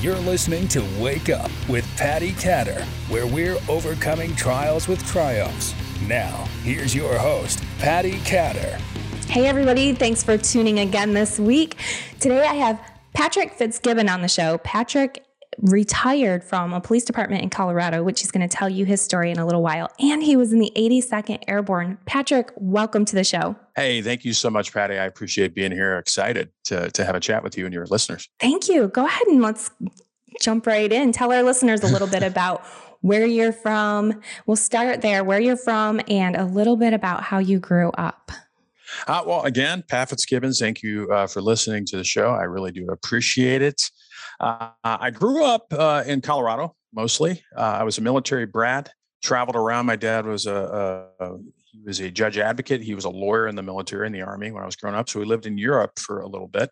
You're 0.00 0.16
listening 0.16 0.66
to 0.68 0.82
Wake 0.98 1.28
Up 1.28 1.50
with 1.68 1.86
Patty 1.98 2.32
Catter, 2.32 2.82
where 3.10 3.26
we're 3.26 3.58
overcoming 3.68 4.34
trials 4.34 4.88
with 4.88 5.06
triumphs. 5.06 5.74
Now, 6.08 6.48
here's 6.62 6.94
your 6.94 7.18
host, 7.18 7.62
Patty 7.80 8.14
Catter. 8.20 8.80
Hey, 9.26 9.46
everybody. 9.46 9.92
Thanks 9.92 10.22
for 10.22 10.38
tuning 10.38 10.78
again 10.78 11.12
this 11.12 11.38
week. 11.38 11.76
Today 12.18 12.46
I 12.46 12.54
have 12.54 12.80
Patrick 13.12 13.52
Fitzgibbon 13.52 14.08
on 14.08 14.22
the 14.22 14.28
show. 14.28 14.56
Patrick 14.64 15.22
retired 15.62 16.42
from 16.42 16.72
a 16.72 16.80
police 16.80 17.04
department 17.04 17.42
in 17.42 17.50
Colorado, 17.50 18.02
which 18.02 18.20
he's 18.20 18.30
going 18.30 18.46
to 18.46 18.56
tell 18.56 18.68
you 18.68 18.84
his 18.84 19.00
story 19.00 19.30
in 19.30 19.38
a 19.38 19.46
little 19.46 19.62
while. 19.62 19.90
And 19.98 20.22
he 20.22 20.36
was 20.36 20.52
in 20.52 20.58
the 20.58 20.72
82nd 20.76 21.44
Airborne. 21.48 21.98
Patrick, 22.06 22.50
welcome 22.56 23.04
to 23.04 23.14
the 23.14 23.24
show. 23.24 23.56
Hey, 23.76 24.02
thank 24.02 24.24
you 24.24 24.32
so 24.32 24.50
much, 24.50 24.72
Patty. 24.72 24.98
I 24.98 25.04
appreciate 25.04 25.54
being 25.54 25.72
here. 25.72 25.98
Excited 25.98 26.50
to, 26.64 26.90
to 26.90 27.04
have 27.04 27.14
a 27.14 27.20
chat 27.20 27.42
with 27.42 27.56
you 27.56 27.64
and 27.64 27.74
your 27.74 27.86
listeners. 27.86 28.28
Thank 28.38 28.68
you. 28.68 28.88
Go 28.88 29.06
ahead 29.06 29.26
and 29.28 29.42
let's 29.42 29.70
jump 30.40 30.66
right 30.66 30.90
in. 30.90 31.12
Tell 31.12 31.32
our 31.32 31.42
listeners 31.42 31.82
a 31.82 31.88
little 31.88 32.08
bit 32.08 32.22
about 32.24 32.64
where 33.00 33.26
you're 33.26 33.52
from. 33.52 34.20
We'll 34.46 34.56
start 34.56 35.02
there, 35.02 35.24
where 35.24 35.40
you're 35.40 35.56
from, 35.56 36.00
and 36.08 36.36
a 36.36 36.44
little 36.44 36.76
bit 36.76 36.92
about 36.92 37.22
how 37.22 37.38
you 37.38 37.58
grew 37.58 37.90
up. 37.92 38.30
Uh, 39.06 39.22
well, 39.24 39.42
again, 39.44 39.84
Pat 39.88 40.10
Fitzgibbons, 40.10 40.58
thank 40.58 40.82
you 40.82 41.10
uh, 41.12 41.26
for 41.26 41.40
listening 41.40 41.86
to 41.86 41.96
the 41.96 42.04
show. 42.04 42.30
I 42.30 42.42
really 42.42 42.72
do 42.72 42.86
appreciate 42.88 43.62
it. 43.62 43.90
Uh, 44.40 44.70
I 44.82 45.10
grew 45.10 45.44
up 45.44 45.66
uh, 45.72 46.02
in 46.06 46.20
Colorado 46.22 46.74
mostly. 46.92 47.42
Uh, 47.56 47.60
I 47.60 47.82
was 47.82 47.98
a 47.98 48.00
military 48.00 48.46
brat, 48.46 48.90
traveled 49.22 49.56
around. 49.56 49.86
My 49.86 49.96
dad 49.96 50.26
was 50.26 50.46
a, 50.46 51.06
a, 51.20 51.36
he 51.72 51.82
was 51.84 52.00
a 52.00 52.10
judge 52.10 52.38
advocate. 52.38 52.82
He 52.82 52.94
was 52.94 53.04
a 53.04 53.10
lawyer 53.10 53.48
in 53.48 53.54
the 53.54 53.62
military 53.62 54.06
in 54.06 54.12
the 54.12 54.22
army 54.22 54.50
when 54.50 54.62
I 54.62 54.66
was 54.66 54.76
growing 54.76 54.96
up. 54.96 55.08
So 55.08 55.20
we 55.20 55.26
lived 55.26 55.46
in 55.46 55.58
Europe 55.58 55.98
for 55.98 56.20
a 56.20 56.28
little 56.28 56.48
bit. 56.48 56.70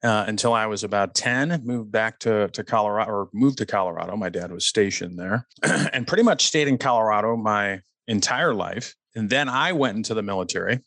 Uh, 0.00 0.24
until 0.28 0.52
I 0.52 0.66
was 0.66 0.84
about 0.84 1.16
10, 1.16 1.62
moved 1.64 1.90
back 1.90 2.20
to, 2.20 2.46
to 2.50 2.62
Colorado 2.62 3.10
or 3.10 3.28
moved 3.32 3.58
to 3.58 3.66
Colorado. 3.66 4.14
My 4.16 4.28
dad 4.28 4.52
was 4.52 4.64
stationed 4.64 5.18
there 5.18 5.44
and 5.92 6.06
pretty 6.06 6.22
much 6.22 6.46
stayed 6.46 6.68
in 6.68 6.78
Colorado 6.78 7.36
my 7.36 7.80
entire 8.06 8.54
life. 8.54 8.94
And 9.16 9.28
then 9.28 9.48
I 9.48 9.72
went 9.72 9.96
into 9.96 10.14
the 10.14 10.22
military. 10.22 10.78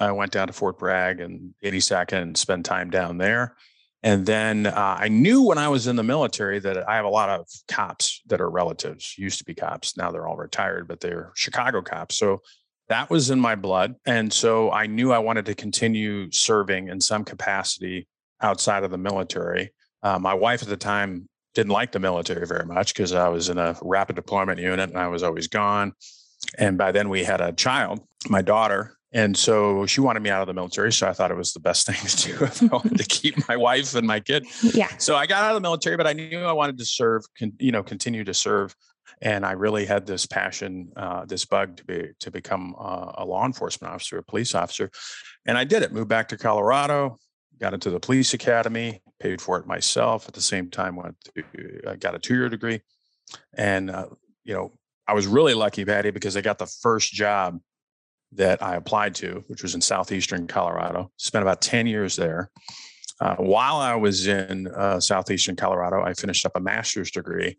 I 0.00 0.12
went 0.12 0.32
down 0.32 0.46
to 0.46 0.54
Fort 0.54 0.78
Bragg 0.78 1.20
and 1.20 1.52
82nd 1.62 2.22
and 2.22 2.36
spent 2.38 2.64
time 2.64 2.88
down 2.88 3.18
there. 3.18 3.54
And 4.04 4.26
then 4.26 4.66
uh, 4.66 4.98
I 5.00 5.08
knew 5.08 5.42
when 5.42 5.56
I 5.56 5.68
was 5.68 5.86
in 5.86 5.96
the 5.96 6.02
military 6.02 6.58
that 6.58 6.86
I 6.86 6.96
have 6.96 7.06
a 7.06 7.08
lot 7.08 7.30
of 7.30 7.48
cops 7.68 8.20
that 8.26 8.38
are 8.38 8.50
relatives, 8.50 9.16
used 9.16 9.38
to 9.38 9.44
be 9.44 9.54
cops. 9.54 9.96
Now 9.96 10.12
they're 10.12 10.28
all 10.28 10.36
retired, 10.36 10.86
but 10.86 11.00
they're 11.00 11.32
Chicago 11.34 11.80
cops. 11.80 12.18
So 12.18 12.42
that 12.90 13.08
was 13.08 13.30
in 13.30 13.40
my 13.40 13.54
blood. 13.54 13.94
And 14.04 14.30
so 14.30 14.70
I 14.70 14.86
knew 14.86 15.10
I 15.10 15.20
wanted 15.20 15.46
to 15.46 15.54
continue 15.54 16.30
serving 16.30 16.88
in 16.88 17.00
some 17.00 17.24
capacity 17.24 18.06
outside 18.42 18.84
of 18.84 18.90
the 18.90 18.98
military. 18.98 19.72
Uh, 20.02 20.18
my 20.18 20.34
wife 20.34 20.62
at 20.62 20.68
the 20.68 20.76
time 20.76 21.26
didn't 21.54 21.72
like 21.72 21.92
the 21.92 21.98
military 21.98 22.46
very 22.46 22.66
much 22.66 22.92
because 22.92 23.14
I 23.14 23.28
was 23.28 23.48
in 23.48 23.56
a 23.56 23.74
rapid 23.80 24.16
deployment 24.16 24.60
unit 24.60 24.90
and 24.90 24.98
I 24.98 25.08
was 25.08 25.22
always 25.22 25.48
gone. 25.48 25.94
And 26.58 26.76
by 26.76 26.92
then 26.92 27.08
we 27.08 27.24
had 27.24 27.40
a 27.40 27.52
child, 27.52 28.00
my 28.28 28.42
daughter, 28.42 28.93
and 29.14 29.36
so 29.36 29.86
she 29.86 30.00
wanted 30.00 30.20
me 30.20 30.30
out 30.30 30.40
of 30.40 30.48
the 30.48 30.52
military. 30.52 30.92
So 30.92 31.08
I 31.08 31.12
thought 31.12 31.30
it 31.30 31.36
was 31.36 31.52
the 31.52 31.60
best 31.60 31.86
thing 31.86 31.94
to 31.94 32.28
do 32.28 32.44
if 32.44 32.62
I 32.62 32.66
wanted 32.66 32.98
to 32.98 33.04
keep 33.04 33.48
my 33.48 33.56
wife 33.56 33.94
and 33.94 34.06
my 34.06 34.20
kid. 34.20 34.46
Yeah. 34.62 34.88
So 34.98 35.14
I 35.14 35.26
got 35.26 35.44
out 35.44 35.52
of 35.52 35.54
the 35.54 35.60
military, 35.60 35.96
but 35.96 36.06
I 36.06 36.12
knew 36.12 36.40
I 36.40 36.52
wanted 36.52 36.76
to 36.78 36.84
serve, 36.84 37.22
you 37.58 37.72
know, 37.72 37.82
continue 37.82 38.24
to 38.24 38.34
serve. 38.34 38.74
And 39.22 39.46
I 39.46 39.52
really 39.52 39.86
had 39.86 40.06
this 40.06 40.26
passion, 40.26 40.92
uh, 40.96 41.24
this 41.24 41.44
bug 41.44 41.76
to 41.76 41.84
be 41.84 42.08
to 42.18 42.30
become 42.32 42.74
uh, 42.78 43.12
a 43.18 43.24
law 43.24 43.46
enforcement 43.46 43.94
officer, 43.94 44.18
a 44.18 44.22
police 44.24 44.54
officer, 44.54 44.90
and 45.46 45.56
I 45.56 45.62
did 45.62 45.82
it. 45.82 45.92
Moved 45.92 46.08
back 46.08 46.28
to 46.28 46.36
Colorado, 46.36 47.18
got 47.60 47.74
into 47.74 47.90
the 47.90 48.00
police 48.00 48.34
academy, 48.34 49.02
paid 49.20 49.40
for 49.40 49.58
it 49.58 49.66
myself. 49.66 50.26
At 50.26 50.34
the 50.34 50.40
same 50.40 50.68
time, 50.68 50.96
went 50.96 51.16
to, 51.36 51.80
I 51.88 51.94
got 51.94 52.16
a 52.16 52.18
two 52.18 52.34
year 52.34 52.48
degree, 52.48 52.80
and 53.56 53.88
uh, 53.88 54.06
you 54.42 54.52
know, 54.52 54.72
I 55.06 55.14
was 55.14 55.28
really 55.28 55.54
lucky, 55.54 55.84
Patty, 55.84 56.10
because 56.10 56.36
I 56.36 56.40
got 56.40 56.58
the 56.58 56.66
first 56.66 57.12
job 57.12 57.60
that 58.36 58.62
I 58.62 58.76
applied 58.76 59.14
to, 59.16 59.44
which 59.48 59.62
was 59.62 59.74
in 59.74 59.80
southeastern 59.80 60.46
Colorado. 60.46 61.10
Spent 61.16 61.42
about 61.42 61.60
10 61.60 61.86
years 61.86 62.16
there. 62.16 62.50
Uh, 63.20 63.36
while 63.36 63.76
I 63.76 63.94
was 63.94 64.26
in 64.26 64.68
uh, 64.68 65.00
southeastern 65.00 65.56
Colorado, 65.56 66.02
I 66.02 66.14
finished 66.14 66.44
up 66.44 66.52
a 66.56 66.60
master's 66.60 67.10
degree. 67.10 67.56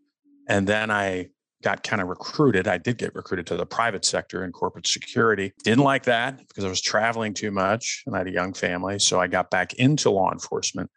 And 0.49 0.67
then 0.67 0.91
I 0.91 1.29
got 1.63 1.81
kind 1.81 2.01
of 2.01 2.09
recruited. 2.09 2.67
I 2.67 2.77
did 2.77 2.97
get 2.97 3.15
recruited 3.15 3.47
to 3.47 3.57
the 3.57 3.65
private 3.65 4.05
sector 4.05 4.43
in 4.43 4.51
corporate 4.51 4.85
security. 4.85 5.53
Didn't 5.63 5.83
like 5.83 6.03
that 6.03 6.37
because 6.47 6.65
I 6.65 6.69
was 6.69 6.81
traveling 6.81 7.33
too 7.33 7.51
much 7.51 8.03
and 8.05 8.15
I 8.15 8.19
had 8.19 8.27
a 8.27 8.31
young 8.31 8.53
family. 8.53 8.99
So 8.99 9.19
I 9.19 9.27
got 9.27 9.49
back 9.49 9.73
into 9.75 10.09
law 10.11 10.31
enforcement 10.31 10.91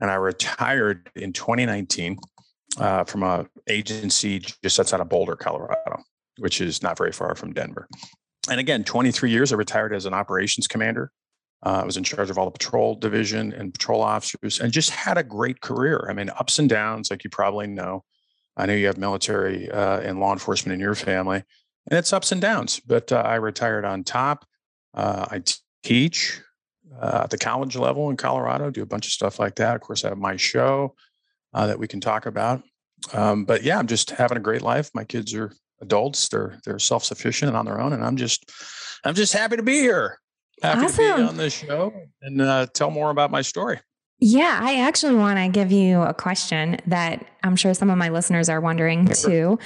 and 0.00 0.10
I 0.10 0.14
retired 0.14 1.10
in 1.16 1.32
2019 1.32 2.18
uh, 2.78 3.04
from 3.04 3.22
a 3.22 3.46
agency 3.68 4.40
just 4.62 4.80
outside 4.80 5.00
of 5.00 5.08
Boulder, 5.08 5.36
Colorado, 5.36 6.02
which 6.38 6.60
is 6.60 6.82
not 6.82 6.96
very 6.96 7.12
far 7.12 7.34
from 7.34 7.52
Denver 7.52 7.88
and 8.50 8.60
again, 8.60 8.84
23 8.84 9.30
years, 9.30 9.52
I 9.52 9.56
retired 9.56 9.94
as 9.94 10.06
an 10.06 10.14
operations 10.14 10.66
commander. 10.66 11.10
Uh, 11.64 11.80
I 11.82 11.84
was 11.84 11.96
in 11.96 12.04
charge 12.04 12.28
of 12.28 12.36
all 12.36 12.44
the 12.44 12.50
patrol 12.50 12.94
division 12.94 13.52
and 13.54 13.72
patrol 13.72 14.02
officers 14.02 14.60
and 14.60 14.70
just 14.70 14.90
had 14.90 15.16
a 15.16 15.22
great 15.22 15.60
career. 15.62 16.06
I 16.10 16.12
mean, 16.12 16.30
ups 16.30 16.58
and 16.58 16.68
downs, 16.68 17.10
like 17.10 17.24
you 17.24 17.30
probably 17.30 17.66
know. 17.66 18.04
I 18.56 18.66
know 18.66 18.74
you 18.74 18.86
have 18.86 18.98
military 18.98 19.70
uh, 19.70 20.00
and 20.00 20.20
law 20.20 20.32
enforcement 20.32 20.74
in 20.74 20.80
your 20.80 20.94
family, 20.94 21.42
and 21.90 21.98
it's 21.98 22.12
ups 22.12 22.32
and 22.32 22.40
downs, 22.40 22.80
but 22.80 23.10
uh, 23.10 23.16
I 23.16 23.36
retired 23.36 23.84
on 23.84 24.04
top. 24.04 24.44
Uh, 24.92 25.26
I 25.28 25.38
t- 25.40 25.54
teach 25.82 26.40
uh, 27.00 27.22
at 27.24 27.30
the 27.30 27.38
college 27.38 27.76
level 27.76 28.10
in 28.10 28.16
Colorado, 28.16 28.70
do 28.70 28.82
a 28.82 28.86
bunch 28.86 29.06
of 29.06 29.12
stuff 29.12 29.38
like 29.38 29.56
that. 29.56 29.74
Of 29.74 29.80
course, 29.80 30.04
I 30.04 30.10
have 30.10 30.18
my 30.18 30.36
show 30.36 30.94
uh, 31.52 31.66
that 31.66 31.78
we 31.78 31.88
can 31.88 32.00
talk 32.00 32.26
about. 32.26 32.62
Um, 33.12 33.44
but 33.44 33.62
yeah, 33.62 33.78
I'm 33.78 33.86
just 33.86 34.10
having 34.10 34.36
a 34.36 34.40
great 34.40 34.62
life. 34.62 34.90
My 34.94 35.04
kids 35.04 35.34
are 35.34 35.52
adults. 35.80 36.28
They're 36.28 36.58
they're 36.64 36.78
self 36.78 37.04
sufficient 37.04 37.48
and 37.48 37.56
on 37.56 37.64
their 37.64 37.80
own, 37.80 37.92
and 37.92 38.04
I'm 38.04 38.16
just 38.16 38.50
I'm 39.04 39.14
just 39.14 39.32
happy 39.32 39.56
to 39.56 39.62
be 39.62 39.80
here. 39.80 40.18
Happy 40.62 40.86
awesome. 40.86 41.04
to 41.04 41.16
be 41.16 41.22
on 41.22 41.36
this 41.36 41.52
show 41.52 41.92
and 42.22 42.40
uh, 42.40 42.66
tell 42.72 42.90
more 42.90 43.10
about 43.10 43.30
my 43.30 43.42
story. 43.42 43.80
Yeah, 44.20 44.58
I 44.62 44.80
actually 44.80 45.16
want 45.16 45.38
to 45.38 45.48
give 45.48 45.72
you 45.72 46.00
a 46.02 46.14
question 46.14 46.78
that 46.86 47.26
I'm 47.44 47.56
sure 47.56 47.74
some 47.74 47.90
of 47.90 47.98
my 47.98 48.08
listeners 48.08 48.48
are 48.48 48.60
wondering 48.60 49.06
too. 49.06 49.58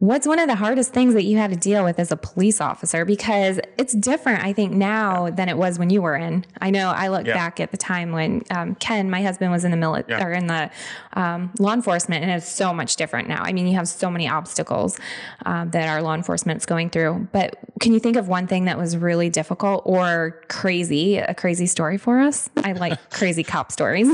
What's 0.00 0.26
one 0.26 0.38
of 0.38 0.48
the 0.48 0.54
hardest 0.54 0.94
things 0.94 1.12
that 1.12 1.24
you 1.24 1.36
had 1.36 1.50
to 1.50 1.56
deal 1.56 1.84
with 1.84 1.98
as 1.98 2.10
a 2.10 2.16
police 2.16 2.58
officer? 2.58 3.04
Because 3.04 3.60
it's 3.76 3.92
different, 3.92 4.42
I 4.42 4.54
think, 4.54 4.72
now 4.72 5.26
yeah. 5.26 5.34
than 5.34 5.48
it 5.50 5.58
was 5.58 5.78
when 5.78 5.90
you 5.90 6.00
were 6.00 6.16
in. 6.16 6.46
I 6.58 6.70
know 6.70 6.88
I 6.88 7.08
look 7.08 7.26
yeah. 7.26 7.34
back 7.34 7.60
at 7.60 7.70
the 7.70 7.76
time 7.76 8.10
when 8.10 8.42
um, 8.50 8.76
Ken, 8.76 9.10
my 9.10 9.22
husband, 9.22 9.52
was 9.52 9.62
in 9.62 9.70
the 9.70 9.76
military 9.76 10.18
yeah. 10.18 10.26
or 10.26 10.32
in 10.32 10.46
the 10.46 10.70
um, 11.12 11.52
law 11.58 11.74
enforcement, 11.74 12.22
and 12.24 12.32
it's 12.32 12.48
so 12.48 12.72
much 12.72 12.96
different 12.96 13.28
now. 13.28 13.42
I 13.42 13.52
mean, 13.52 13.66
you 13.66 13.74
have 13.74 13.88
so 13.88 14.10
many 14.10 14.26
obstacles 14.26 14.98
um, 15.44 15.70
that 15.72 15.86
our 15.86 16.00
law 16.00 16.14
enforcement 16.14 16.60
is 16.60 16.66
going 16.66 16.88
through. 16.88 17.28
But 17.30 17.56
can 17.80 17.92
you 17.92 18.00
think 18.00 18.16
of 18.16 18.26
one 18.26 18.46
thing 18.46 18.64
that 18.64 18.78
was 18.78 18.96
really 18.96 19.28
difficult 19.28 19.82
or 19.84 20.40
crazy, 20.48 21.18
a 21.18 21.34
crazy 21.34 21.66
story 21.66 21.98
for 21.98 22.20
us? 22.20 22.48
I 22.56 22.72
like 22.72 23.10
crazy 23.10 23.44
cop 23.44 23.70
stories. 23.70 24.08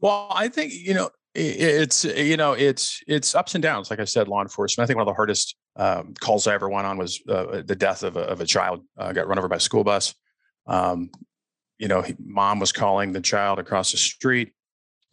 Well, 0.00 0.28
I 0.30 0.46
think 0.46 0.72
you 0.72 0.94
know 0.94 1.10
it's 1.36 2.04
you 2.04 2.36
know 2.36 2.52
it's 2.52 3.02
it's 3.06 3.34
ups 3.34 3.54
and 3.54 3.62
downs 3.62 3.90
like 3.90 4.00
i 4.00 4.04
said 4.04 4.26
law 4.26 4.40
enforcement. 4.40 4.84
I 4.84 4.86
think 4.86 4.96
one 4.96 5.02
of 5.02 5.12
the 5.12 5.16
hardest 5.16 5.56
um, 5.76 6.14
calls 6.18 6.46
i 6.46 6.54
ever 6.54 6.68
went 6.68 6.86
on 6.86 6.96
was 6.96 7.20
uh, 7.28 7.62
the 7.64 7.76
death 7.76 8.02
of 8.02 8.16
a, 8.16 8.20
of 8.20 8.40
a 8.40 8.46
child 8.46 8.84
uh, 8.98 9.12
got 9.12 9.28
run 9.28 9.38
over 9.38 9.48
by 9.48 9.56
a 9.56 9.60
school 9.60 9.84
bus. 9.84 10.14
Um, 10.66 11.10
you 11.78 11.88
know 11.88 12.00
he, 12.02 12.14
mom 12.18 12.58
was 12.58 12.72
calling 12.72 13.12
the 13.12 13.20
child 13.20 13.58
across 13.58 13.92
the 13.92 13.98
street. 13.98 14.52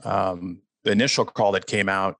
Um, 0.03 0.59
the 0.83 0.91
initial 0.91 1.25
call 1.25 1.51
that 1.53 1.67
came 1.67 1.89
out 1.89 2.15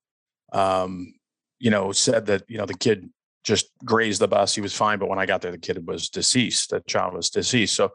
um, 0.51 1.13
you 1.59 1.71
know 1.71 1.91
said 1.93 2.25
that 2.25 2.43
you 2.49 2.57
know 2.57 2.65
the 2.65 2.77
kid 2.77 3.09
just 3.43 3.67
grazed 3.85 4.21
the 4.21 4.27
bus. 4.27 4.53
He 4.53 4.61
was 4.61 4.73
fine 4.75 4.99
but 4.99 5.09
when 5.09 5.19
i 5.19 5.25
got 5.25 5.41
there 5.41 5.51
the 5.51 5.57
kid 5.57 5.87
was 5.87 6.09
deceased. 6.09 6.71
The 6.71 6.81
child 6.81 7.13
was 7.13 7.29
deceased. 7.29 7.75
So 7.75 7.93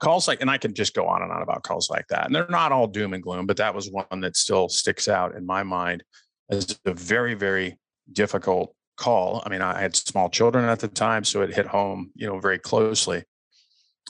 calls 0.00 0.28
like, 0.28 0.40
and 0.40 0.50
I 0.50 0.58
can 0.58 0.74
just 0.74 0.94
go 0.94 1.06
on 1.06 1.22
and 1.22 1.32
on 1.32 1.42
about 1.42 1.62
calls 1.62 1.90
like 1.90 2.06
that. 2.08 2.26
And 2.26 2.34
they're 2.34 2.46
not 2.48 2.72
all 2.72 2.86
doom 2.86 3.14
and 3.14 3.22
gloom, 3.22 3.46
but 3.46 3.56
that 3.56 3.74
was 3.74 3.90
one 3.90 4.20
that 4.20 4.36
still 4.36 4.68
sticks 4.68 5.08
out 5.08 5.34
in 5.34 5.44
my 5.44 5.62
mind 5.62 6.04
as 6.50 6.78
a 6.84 6.92
very, 6.94 7.34
very 7.34 7.78
difficult 8.12 8.74
call. 8.96 9.42
I 9.44 9.48
mean, 9.48 9.62
I 9.62 9.80
had 9.80 9.96
small 9.96 10.28
children 10.28 10.64
at 10.64 10.80
the 10.80 10.88
time, 10.88 11.24
so 11.24 11.42
it 11.42 11.54
hit 11.54 11.66
home, 11.66 12.10
you 12.14 12.26
know, 12.26 12.38
very 12.38 12.58
closely. 12.58 13.24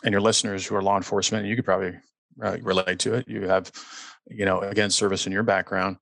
And 0.04 0.12
your 0.12 0.20
listeners 0.20 0.66
who 0.66 0.76
are 0.76 0.82
law 0.82 0.96
enforcement, 0.96 1.46
you 1.46 1.56
could 1.56 1.64
probably 1.64 1.94
uh, 2.42 2.58
relate 2.62 2.98
to 3.00 3.14
it. 3.14 3.28
You 3.28 3.48
have, 3.48 3.70
you 4.28 4.44
know, 4.44 4.60
again, 4.60 4.90
service 4.90 5.26
in 5.26 5.32
your 5.32 5.42
background. 5.42 5.96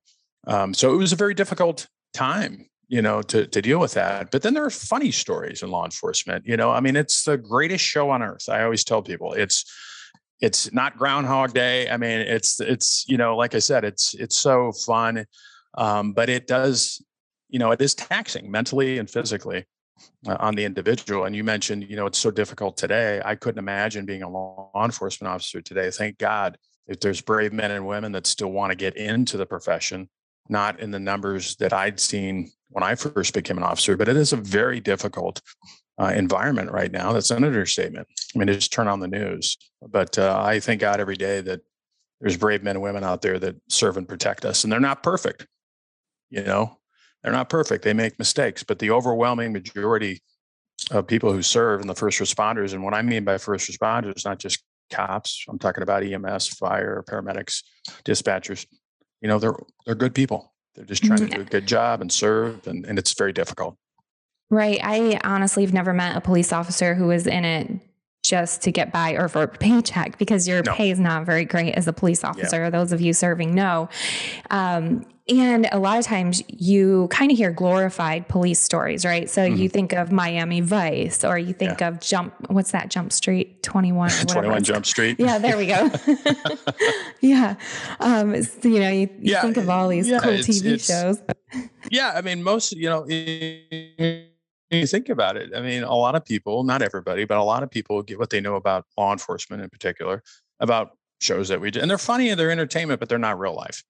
Um, 0.45 0.73
so 0.73 0.93
it 0.93 0.97
was 0.97 1.13
a 1.13 1.17
very 1.17 1.33
difficult 1.33 1.87
time 2.13 2.67
you 2.87 3.01
know, 3.01 3.21
to 3.21 3.47
to 3.47 3.61
deal 3.61 3.79
with 3.79 3.93
that. 3.93 4.31
But 4.31 4.41
then 4.41 4.53
there 4.53 4.65
are 4.65 4.69
funny 4.69 5.11
stories 5.11 5.61
in 5.61 5.69
law 5.69 5.85
enforcement. 5.85 6.45
You 6.45 6.57
know, 6.57 6.71
I 6.71 6.79
mean, 6.79 6.95
it's 6.95 7.23
the 7.23 7.37
greatest 7.37 7.83
show 7.83 8.09
on 8.09 8.21
earth. 8.21 8.47
I 8.49 8.63
always 8.63 8.83
tell 8.83 9.01
people 9.01 9.33
it's 9.33 9.65
it's 10.39 10.71
not 10.71 10.97
Groundhog 10.97 11.53
Day. 11.53 11.89
I 11.89 11.97
mean, 11.97 12.19
it's 12.19 12.59
it's 12.59 13.05
you 13.07 13.17
know, 13.17 13.35
like 13.35 13.55
I 13.55 13.59
said, 13.59 13.83
it's 13.83 14.13
it's 14.13 14.37
so 14.37 14.71
fun, 14.71 15.25
um, 15.77 16.13
but 16.13 16.29
it 16.29 16.47
does, 16.47 17.03
you 17.49 17.59
know, 17.59 17.71
it 17.71 17.81
is 17.81 17.95
taxing 17.95 18.49
mentally 18.49 18.99
and 18.99 19.09
physically 19.09 19.65
uh, 20.27 20.37
on 20.39 20.55
the 20.55 20.63
individual. 20.63 21.25
And 21.25 21.35
you 21.35 21.43
mentioned, 21.43 21.89
you 21.89 21.95
know, 21.95 22.05
it's 22.05 22.19
so 22.19 22.31
difficult 22.31 22.77
today. 22.77 23.21
I 23.23 23.35
couldn't 23.35 23.59
imagine 23.59 24.05
being 24.05 24.23
a 24.23 24.29
law 24.29 24.71
enforcement 24.75 25.33
officer 25.33 25.61
today. 25.61 25.89
Thank 25.91 26.17
God 26.19 26.57
if 26.87 27.01
there's 27.01 27.19
brave 27.19 27.51
men 27.51 27.71
and 27.71 27.85
women 27.85 28.13
that 28.13 28.27
still 28.27 28.51
want 28.51 28.71
to 28.71 28.77
get 28.77 28.95
into 28.95 29.35
the 29.35 29.45
profession 29.45 30.07
not 30.49 30.79
in 30.79 30.91
the 30.91 30.99
numbers 30.99 31.55
that 31.57 31.73
I'd 31.73 31.99
seen 31.99 32.51
when 32.69 32.83
I 32.83 32.95
first 32.95 33.33
became 33.33 33.57
an 33.57 33.63
officer, 33.63 33.95
but 33.97 34.07
it 34.07 34.17
is 34.17 34.33
a 34.33 34.37
very 34.37 34.79
difficult 34.79 35.41
uh, 35.99 36.13
environment 36.15 36.71
right 36.71 36.91
now. 36.91 37.13
That's 37.13 37.31
an 37.31 37.43
understatement. 37.43 38.07
I 38.35 38.39
mean, 38.39 38.47
just 38.47 38.71
turn 38.71 38.87
on 38.87 38.99
the 38.99 39.07
news. 39.07 39.57
But 39.81 40.17
uh, 40.17 40.39
I 40.43 40.59
thank 40.59 40.81
God 40.81 40.99
every 40.99 41.15
day 41.15 41.41
that 41.41 41.61
there's 42.21 42.37
brave 42.37 42.63
men 42.63 42.75
and 42.75 42.83
women 42.83 43.03
out 43.03 43.21
there 43.21 43.39
that 43.39 43.55
serve 43.69 43.97
and 43.97 44.07
protect 44.07 44.45
us, 44.45 44.63
and 44.63 44.71
they're 44.71 44.79
not 44.79 45.03
perfect. 45.03 45.47
You 46.29 46.43
know, 46.43 46.77
they're 47.23 47.31
not 47.31 47.49
perfect. 47.49 47.83
They 47.83 47.93
make 47.93 48.19
mistakes, 48.19 48.63
but 48.63 48.79
the 48.79 48.91
overwhelming 48.91 49.53
majority 49.53 50.21
of 50.91 51.07
people 51.07 51.31
who 51.31 51.41
serve 51.41 51.81
and 51.81 51.89
the 51.89 51.95
first 51.95 52.19
responders, 52.19 52.73
and 52.73 52.83
what 52.83 52.93
I 52.93 53.01
mean 53.01 53.23
by 53.23 53.37
first 53.37 53.69
responders, 53.69 54.25
not 54.25 54.39
just 54.39 54.63
cops. 54.91 55.45
I'm 55.49 55.59
talking 55.59 55.83
about 55.83 56.03
EMS, 56.03 56.47
fire, 56.49 57.03
paramedics, 57.07 57.63
dispatchers. 58.03 58.65
You 59.21 59.27
know, 59.27 59.39
they're 59.39 59.55
they're 59.85 59.95
good 59.95 60.15
people. 60.15 60.53
They're 60.75 60.85
just 60.85 61.03
trying 61.03 61.19
mm-hmm. 61.19 61.29
to 61.29 61.35
do 61.37 61.41
a 61.41 61.45
good 61.45 61.67
job 61.67 62.01
and 62.01 62.11
serve, 62.11 62.67
and, 62.67 62.85
and 62.85 62.99
it's 62.99 63.13
very 63.13 63.33
difficult. 63.33 63.75
Right. 64.49 64.79
I 64.81 65.19
honestly 65.23 65.63
have 65.63 65.73
never 65.73 65.93
met 65.93 66.15
a 66.15 66.21
police 66.21 66.53
officer 66.53 66.95
who 66.95 67.07
was 67.07 67.27
in 67.27 67.43
it 67.43 67.79
just 68.27 68.61
to 68.63 68.71
get 68.71 68.91
by 68.91 69.11
or 69.11 69.27
for 69.27 69.43
a 69.43 69.47
paycheck 69.47 70.17
because 70.17 70.47
your 70.47 70.61
no. 70.63 70.73
pay 70.73 70.91
is 70.91 70.99
not 70.99 71.25
very 71.25 71.45
great 71.45 71.73
as 71.75 71.87
a 71.87 71.93
police 71.93 72.23
officer. 72.23 72.63
Yeah. 72.63 72.69
Those 72.69 72.91
of 72.91 72.99
you 72.99 73.13
serving 73.13 73.55
know. 73.55 73.89
Um, 74.49 75.05
and 75.29 75.67
a 75.71 75.79
lot 75.79 75.99
of 75.99 76.05
times 76.05 76.41
you 76.47 77.07
kind 77.09 77.31
of 77.31 77.37
hear 77.37 77.51
glorified 77.51 78.29
police 78.29 78.59
stories, 78.59 79.03
right? 79.03 79.29
So 79.29 79.41
mm-hmm. 79.41 79.61
you 79.61 79.69
think 79.69 79.93
of 79.93 80.11
Miami 80.11 80.61
Vice 80.61 81.23
or 81.25 81.37
you 81.37 81.53
think 81.53 81.81
yeah. 81.81 81.89
of 81.89 81.99
Jump, 81.99 82.33
what's 82.49 82.71
that, 82.71 82.89
Jump 82.89 83.11
Street 83.11 83.61
21? 83.63 84.09
21 84.09 84.63
Jump 84.63 84.85
Street. 84.85 85.17
Yeah, 85.19 85.37
there 85.37 85.57
we 85.57 85.67
go. 85.67 85.89
yeah. 87.21 87.55
Um, 87.99 88.41
so, 88.41 88.69
you 88.69 88.79
know, 88.79 88.89
you, 88.89 89.09
you 89.19 89.33
yeah, 89.33 89.41
think 89.41 89.57
of 89.57 89.69
all 89.69 89.89
these 89.89 90.07
cool 90.07 90.31
it's, 90.31 90.47
TV 90.47 90.73
it's, 90.73 90.85
shows. 90.85 91.21
yeah. 91.89 92.13
I 92.15 92.21
mean, 92.21 92.41
most, 92.41 92.71
you 92.73 92.89
know, 92.89 93.05
you 94.69 94.87
think 94.87 95.09
about 95.09 95.37
it, 95.37 95.51
I 95.55 95.61
mean, 95.61 95.83
a 95.83 95.95
lot 95.95 96.15
of 96.15 96.25
people, 96.25 96.63
not 96.63 96.81
everybody, 96.81 97.25
but 97.25 97.37
a 97.37 97.43
lot 97.43 97.63
of 97.63 97.71
people 97.71 98.01
get 98.03 98.19
what 98.19 98.29
they 98.29 98.41
know 98.41 98.55
about 98.55 98.85
law 98.97 99.11
enforcement 99.11 99.61
in 99.61 99.69
particular, 99.69 100.23
about 100.59 100.91
shows 101.21 101.47
that 101.49 101.61
we 101.61 101.71
do. 101.71 101.79
And 101.79 101.89
they're 101.89 101.97
funny 101.97 102.29
and 102.29 102.39
they're 102.39 102.51
entertainment, 102.51 102.99
but 102.99 103.09
they're 103.09 103.17
not 103.17 103.39
real 103.39 103.55
life. 103.55 103.83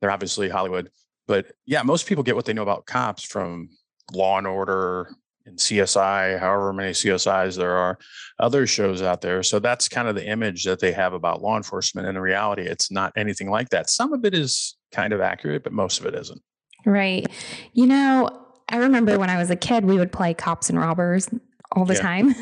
They're 0.00 0.10
obviously 0.10 0.48
Hollywood. 0.48 0.90
But 1.26 1.52
yeah, 1.66 1.82
most 1.82 2.06
people 2.06 2.24
get 2.24 2.36
what 2.36 2.44
they 2.44 2.52
know 2.52 2.62
about 2.62 2.86
cops 2.86 3.24
from 3.24 3.70
Law 4.12 4.38
and 4.38 4.46
Order 4.46 5.14
and 5.46 5.58
CSI, 5.58 6.38
however 6.38 6.72
many 6.72 6.92
CSIs 6.92 7.56
there 7.56 7.76
are, 7.76 7.98
other 8.38 8.66
shows 8.66 9.02
out 9.02 9.20
there. 9.20 9.42
So 9.42 9.58
that's 9.58 9.88
kind 9.88 10.08
of 10.08 10.14
the 10.14 10.26
image 10.26 10.64
that 10.64 10.80
they 10.80 10.92
have 10.92 11.12
about 11.12 11.42
law 11.42 11.56
enforcement. 11.56 12.06
And 12.06 12.16
in 12.16 12.22
reality, 12.22 12.62
it's 12.62 12.90
not 12.90 13.12
anything 13.16 13.50
like 13.50 13.70
that. 13.70 13.90
Some 13.90 14.12
of 14.12 14.24
it 14.24 14.34
is 14.34 14.76
kind 14.92 15.12
of 15.12 15.20
accurate, 15.20 15.62
but 15.62 15.72
most 15.72 16.00
of 16.00 16.06
it 16.06 16.14
isn't. 16.14 16.42
Right. 16.86 17.26
You 17.72 17.86
know, 17.86 18.46
I 18.70 18.76
remember 18.76 19.18
when 19.18 19.30
I 19.30 19.38
was 19.38 19.50
a 19.50 19.56
kid, 19.56 19.84
we 19.84 19.98
would 19.98 20.12
play 20.12 20.34
cops 20.34 20.70
and 20.70 20.78
robbers 20.78 21.28
all 21.72 21.84
the 21.84 21.94
yeah. 21.94 22.00
time. 22.00 22.34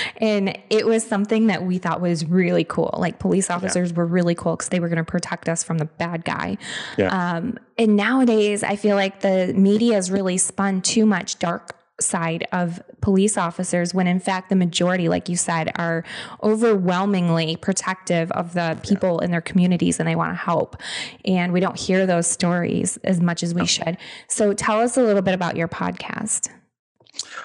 and 0.18 0.58
it 0.68 0.86
was 0.86 1.04
something 1.04 1.46
that 1.46 1.64
we 1.64 1.78
thought 1.78 2.00
was 2.00 2.26
really 2.26 2.64
cool. 2.64 2.94
Like 2.98 3.18
police 3.18 3.48
officers 3.50 3.90
yeah. 3.90 3.96
were 3.96 4.06
really 4.06 4.34
cool 4.34 4.56
because 4.56 4.68
they 4.68 4.80
were 4.80 4.88
going 4.88 4.98
to 4.98 5.04
protect 5.04 5.48
us 5.48 5.62
from 5.62 5.78
the 5.78 5.86
bad 5.86 6.24
guy. 6.24 6.58
Yeah. 6.98 7.08
Um, 7.08 7.58
and 7.78 7.96
nowadays, 7.96 8.62
I 8.62 8.76
feel 8.76 8.96
like 8.96 9.20
the 9.20 9.52
media 9.54 9.94
has 9.94 10.10
really 10.10 10.38
spun 10.38 10.82
too 10.82 11.06
much 11.06 11.38
dark 11.38 11.75
side 12.00 12.46
of 12.52 12.82
police 13.00 13.38
officers 13.38 13.94
when 13.94 14.06
in 14.06 14.20
fact 14.20 14.50
the 14.50 14.56
majority 14.56 15.08
like 15.08 15.28
you 15.28 15.36
said 15.36 15.70
are 15.76 16.04
overwhelmingly 16.42 17.56
protective 17.56 18.30
of 18.32 18.52
the 18.52 18.78
people 18.82 19.18
yeah. 19.20 19.24
in 19.24 19.30
their 19.30 19.40
communities 19.40 19.98
and 19.98 20.06
they 20.06 20.16
want 20.16 20.30
to 20.30 20.36
help 20.36 20.76
and 21.24 21.52
we 21.52 21.60
don't 21.60 21.78
hear 21.78 22.04
those 22.06 22.26
stories 22.26 22.98
as 22.98 23.20
much 23.20 23.42
as 23.42 23.54
we 23.54 23.64
should 23.64 23.96
so 24.28 24.52
tell 24.52 24.80
us 24.80 24.96
a 24.96 25.02
little 25.02 25.22
bit 25.22 25.34
about 25.34 25.56
your 25.56 25.68
podcast 25.68 26.50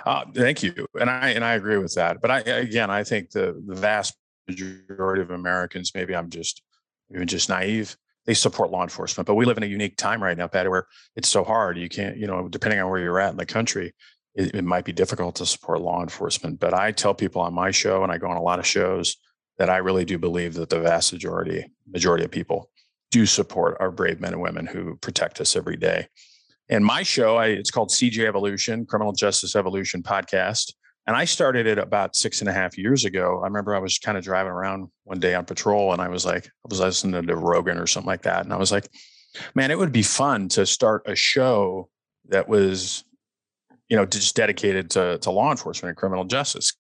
uh, 0.06 0.26
thank 0.34 0.64
you, 0.64 0.74
and 1.00 1.10
I 1.10 1.30
and 1.30 1.46
I 1.46 1.54
agree 1.54 1.78
with 1.78 1.94
that. 1.96 2.22
But 2.22 2.32
I 2.32 2.40
again, 2.40 2.90
I 2.90 3.04
think 3.04 3.32
the 3.32 3.62
the 3.66 3.76
vast 3.76 4.14
majority 4.48 5.22
of 5.22 5.32
Americans, 5.32 5.92
maybe 5.96 6.16
I'm 6.16 6.30
just 6.30 6.62
even 7.14 7.28
just 7.28 7.50
naive. 7.50 7.96
They 8.26 8.34
support 8.34 8.70
law 8.70 8.84
enforcement, 8.84 9.26
but 9.26 9.36
we 9.36 9.46
live 9.46 9.58
in 9.58 9.64
a 9.64 9.68
unique 9.68 9.98
time 9.98 10.22
right 10.22 10.38
now, 10.38 10.48
Patty, 10.48 10.70
where 10.70 10.86
it's 11.16 11.28
so 11.28 11.44
hard. 11.44 11.78
You 11.78 11.90
can't, 11.90 12.18
you 12.18 12.28
know, 12.28 12.48
depending 12.48 12.80
on 12.80 12.90
where 12.90 13.00
you're 13.00 13.20
at 13.20 13.32
in 13.32 13.38
the 13.38 13.48
country, 13.48 13.94
it, 14.36 14.56
it 14.56 14.64
might 14.64 14.86
be 14.86 14.92
difficult 14.92 15.36
to 15.36 15.46
support 15.46 15.82
law 15.82 16.02
enforcement. 16.02 16.60
But 16.60 16.74
I 16.74 16.92
tell 16.92 17.14
people 17.14 17.42
on 17.42 17.54
my 17.54 17.72
show, 17.72 18.04
and 18.04 18.12
I 18.12 18.18
go 18.18 18.28
on 18.28 18.38
a 18.38 18.42
lot 18.42 18.60
of 18.60 18.66
shows, 18.66 19.18
that 19.58 19.70
I 19.70 19.78
really 19.78 20.06
do 20.06 20.18
believe 20.18 20.56
that 20.56 20.70
the 20.70 20.80
vast 20.80 21.14
majority 21.14 21.66
majority 21.88 22.24
of 22.24 22.32
people 22.32 22.72
do 23.12 23.26
support 23.26 23.78
our 23.80 23.92
brave 23.92 24.22
men 24.22 24.34
and 24.34 24.42
women 24.42 24.66
who 24.66 24.96
protect 24.98 25.42
us 25.42 25.56
every 25.56 25.76
day. 25.76 26.08
And 26.70 26.86
my 26.86 27.04
show, 27.04 27.36
I, 27.36 27.48
it's 27.48 27.70
called 27.70 27.90
CJ 27.90 28.26
Evolution, 28.26 28.86
Criminal 28.86 29.12
Justice 29.12 29.56
Evolution 29.56 30.02
Podcast. 30.02 30.74
And 31.06 31.16
I 31.16 31.26
started 31.26 31.68
it 31.68 31.78
about 31.78 32.16
six 32.16 32.40
and 32.40 32.50
a 32.50 32.54
half 32.54 32.78
years 32.78 33.04
ago. 33.04 33.42
I 33.44 33.48
remember 33.48 33.76
I 33.76 33.80
was 33.80 33.98
kind 33.98 34.18
of 34.18 34.24
driving 34.24 34.52
around 34.52 34.88
one 35.04 35.20
day 35.20 35.36
on 35.36 35.46
patrol 35.46 35.92
and 35.92 36.02
I 36.02 36.08
was 36.08 36.26
like, 36.26 36.46
I 36.46 36.68
was 36.70 36.80
listening 36.80 37.28
to 37.28 37.36
Rogan 37.36 37.78
or 37.78 37.88
something 37.88 38.08
like 38.08 38.22
that. 38.22 38.46
And 38.46 38.54
I 38.54 38.58
was 38.58 38.72
like, 38.72 38.88
man, 39.54 39.72
it 39.72 39.78
would 39.78 39.92
be 39.92 40.04
fun 40.04 40.48
to 40.50 40.66
start 40.66 41.04
a 41.08 41.16
show 41.16 41.90
that 42.30 42.48
was, 42.48 43.04
you 43.92 43.98
know, 43.98 44.06
just 44.06 44.38
dedicated 44.38 44.90
to, 44.90 45.18
to 45.18 45.30
law 45.30 45.52
enforcement 45.52 45.90
and 45.90 45.98
criminal 45.98 46.24
justice. 46.24 46.74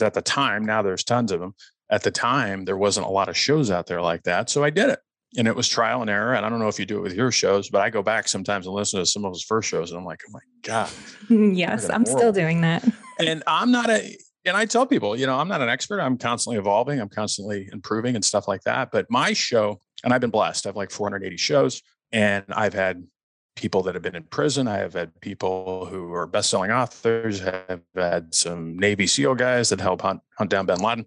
At 0.00 0.14
the 0.14 0.22
time, 0.22 0.64
now 0.64 0.80
there's 0.80 1.02
tons 1.02 1.32
of 1.32 1.40
them. 1.40 1.56
At 1.90 2.04
the 2.04 2.12
time, 2.12 2.64
there 2.64 2.76
wasn't 2.76 3.06
a 3.06 3.10
lot 3.10 3.28
of 3.28 3.36
shows 3.36 3.68
out 3.68 3.88
there 3.88 4.00
like 4.00 4.22
that. 4.22 4.48
So 4.48 4.62
I 4.62 4.70
did 4.70 4.88
it 4.88 5.00
and 5.36 5.48
it 5.48 5.56
was 5.56 5.68
trial 5.68 6.02
and 6.02 6.08
error. 6.08 6.34
And 6.34 6.46
I 6.46 6.48
don't 6.48 6.60
know 6.60 6.68
if 6.68 6.78
you 6.78 6.86
do 6.86 6.98
it 6.98 7.02
with 7.02 7.14
your 7.14 7.32
shows, 7.32 7.68
but 7.68 7.80
I 7.80 7.90
go 7.90 8.00
back 8.00 8.28
sometimes 8.28 8.66
and 8.66 8.76
listen 8.76 9.00
to 9.00 9.06
some 9.06 9.24
of 9.24 9.32
his 9.32 9.42
first 9.42 9.68
shows, 9.68 9.90
and 9.90 9.98
I'm 9.98 10.04
like, 10.04 10.20
oh 10.28 10.30
my 10.32 10.40
god. 10.62 10.90
yes, 11.56 11.90
I'm 11.90 12.04
horrible. 12.04 12.18
still 12.18 12.32
doing 12.32 12.60
that. 12.60 12.86
And 13.18 13.42
I'm 13.48 13.72
not 13.72 13.90
a, 13.90 14.16
and 14.44 14.56
I 14.56 14.64
tell 14.64 14.86
people, 14.86 15.16
you 15.16 15.26
know, 15.26 15.36
I'm 15.36 15.48
not 15.48 15.62
an 15.62 15.68
expert. 15.68 16.00
I'm 16.00 16.16
constantly 16.16 16.58
evolving. 16.58 17.00
I'm 17.00 17.08
constantly 17.08 17.68
improving 17.72 18.14
and 18.14 18.24
stuff 18.24 18.46
like 18.46 18.62
that. 18.62 18.90
But 18.92 19.06
my 19.10 19.32
show, 19.32 19.80
and 20.04 20.12
I've 20.12 20.20
been 20.20 20.30
blessed. 20.30 20.66
I've 20.66 20.76
like 20.76 20.90
480 20.92 21.36
shows, 21.36 21.82
and 22.12 22.44
I've 22.50 22.74
had 22.74 23.04
people 23.54 23.82
that 23.82 23.94
have 23.94 24.02
been 24.02 24.16
in 24.16 24.24
prison. 24.24 24.66
I 24.66 24.78
have 24.78 24.94
had 24.94 25.20
people 25.20 25.86
who 25.86 26.12
are 26.12 26.26
best-selling 26.26 26.70
authors. 26.70 27.42
I've 27.42 27.82
had 27.94 28.34
some 28.34 28.78
Navy 28.78 29.06
SEAL 29.06 29.34
guys 29.34 29.68
that 29.68 29.80
help 29.80 30.02
hunt 30.02 30.20
hunt 30.38 30.50
down 30.50 30.66
Bin 30.66 30.80
Laden. 30.80 31.06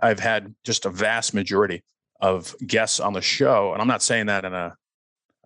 I've 0.00 0.20
had 0.20 0.54
just 0.64 0.86
a 0.86 0.90
vast 0.90 1.34
majority 1.34 1.82
of 2.20 2.54
guests 2.66 3.00
on 3.00 3.12
the 3.12 3.22
show, 3.22 3.72
and 3.72 3.80
I'm 3.80 3.88
not 3.88 4.02
saying 4.02 4.26
that 4.26 4.44
in 4.44 4.54
a 4.54 4.74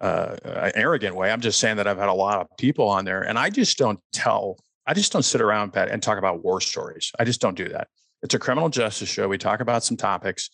uh, 0.01 0.37
an 0.45 0.73
arrogant 0.75 1.17
way. 1.17 1.31
I'm 1.31 1.41
just 1.41 1.59
saying 1.59 1.77
that 1.77 1.87
I've 1.87 1.99
had 1.99 2.09
a 2.09 2.15
lot 2.15 2.41
of 2.41 2.47
people 2.57 2.89
on 2.89 3.05
there, 3.05 3.23
and 3.23 3.39
I 3.39 3.51
just 3.51 3.79
don't 3.79 4.01
tell. 4.13 4.59
I 4.87 4.95
just 4.95 5.13
don't 5.13 5.25
sit 5.25 5.41
around 5.41 5.73
Pat, 5.73 5.91
and 5.91 6.03
talk 6.03 6.19
about 6.19 6.43
war 6.43 6.61
stories. 6.61 7.13
I 7.19 7.25
just 7.25 7.41
don't 7.41 7.57
do 7.57 7.69
that. 7.69 7.89
It's 8.23 8.35
a 8.35 8.39
criminal 8.39 8.69
justice 8.69 9.09
show. 9.09 9.29
We 9.29 9.39
talk 9.39 9.61
about 9.61 9.85
some 9.85 9.97
topics, 9.97 10.51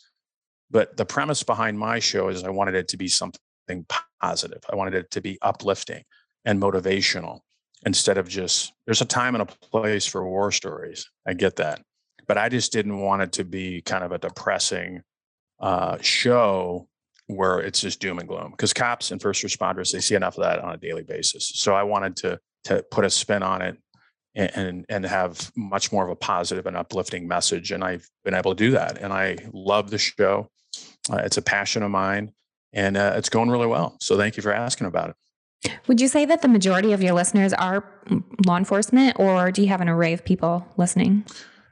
but 0.71 0.97
the 0.97 1.05
premise 1.05 1.43
behind 1.43 1.79
my 1.79 1.99
show 1.99 2.29
is 2.29 2.43
I 2.43 2.51
wanted 2.51 2.75
it 2.75 2.89
to 2.89 2.97
be 2.97 3.09
something 3.09 3.41
positive. 4.21 4.63
I 4.71 4.77
wanted 4.77 4.95
it 4.95 5.11
to 5.13 5.21
be 5.21 5.39
uplifting 5.43 6.05
and 6.45 6.61
motivational 6.61 7.41
instead 7.87 8.19
of 8.19 8.29
just 8.29 8.73
there's 8.87 9.01
a 9.01 9.07
time 9.07 9.35
and 9.35 9.43
a 9.43 9.47
place 9.47 10.07
for 10.07 10.27
war 10.29 10.51
stories. 10.51 11.11
I 11.27 11.35
get 11.35 11.57
that. 11.57 11.83
But 12.27 12.39
I 12.39 12.49
just 12.49 12.73
didn't 12.73 12.99
want 13.01 13.23
it 13.23 13.33
to 13.33 13.45
be 13.45 13.83
kind 13.83 14.03
of 14.03 14.13
a 14.13 14.19
depressing 14.19 15.03
uh, 15.61 15.99
show 16.01 16.89
where 17.27 17.61
it's 17.61 17.81
just 17.81 18.01
doom 18.01 18.19
and 18.19 18.29
gloom 18.29 18.51
because 18.51 18.73
cops 18.73 19.11
and 19.11 19.21
first 19.21 19.43
responders 19.43 19.93
they 19.93 20.01
see 20.01 20.15
enough 20.15 20.37
of 20.37 20.43
that 20.43 20.59
on 20.59 20.75
a 20.75 20.77
daily 20.77 21.03
basis 21.03 21.53
so 21.55 21.75
i 21.75 21.83
wanted 21.83 22.15
to 22.15 22.39
to 22.65 22.85
put 22.91 23.05
a 23.05 23.09
spin 23.09 23.43
on 23.43 23.63
it 23.63 23.79
and, 24.35 24.51
and 24.55 24.87
and 24.91 25.07
have 25.07 25.51
much 25.57 25.91
more 25.91 26.05
of 26.05 26.11
a 26.11 26.17
positive 26.17 26.67
and 26.67 26.77
uplifting 26.77 27.27
message 27.27 27.73
and 27.73 27.83
i've 27.83 28.07
been 28.25 28.35
able 28.35 28.55
to 28.55 28.63
do 28.63 28.73
that 28.73 28.99
and 28.99 29.11
i 29.11 29.37
love 29.55 29.91
the 29.91 29.97
show 29.97 30.47
uh, 31.11 31.17
it's 31.17 31.39
a 31.39 31.43
passion 31.43 31.83
of 31.83 31.91
mine 31.91 32.31
and 32.75 32.97
uh, 32.97 33.15
it's 33.17 33.29
going 33.29 33.51
really 33.51 33.67
well 33.67 33.97
so 34.01 34.17
thank 34.17 34.37
you 34.37 34.43
for 34.43 34.53
asking 34.53 34.87
about 34.87 35.11
it 35.11 35.73
would 35.87 36.01
you 36.01 36.09
say 36.09 36.27
that 36.27 36.43
the 36.43 36.49
majority 36.49 36.93
of 36.93 37.03
your 37.03 37.15
listeners 37.15 37.55
are 37.55 37.85
law 38.45 38.59
enforcement 38.59 39.19
or 39.19 39.51
do 39.51 39.63
you 39.63 39.69
have 39.69 39.81
an 39.81 39.89
array 39.89 40.13
of 40.13 40.25
people 40.25 40.67
listening 40.77 41.25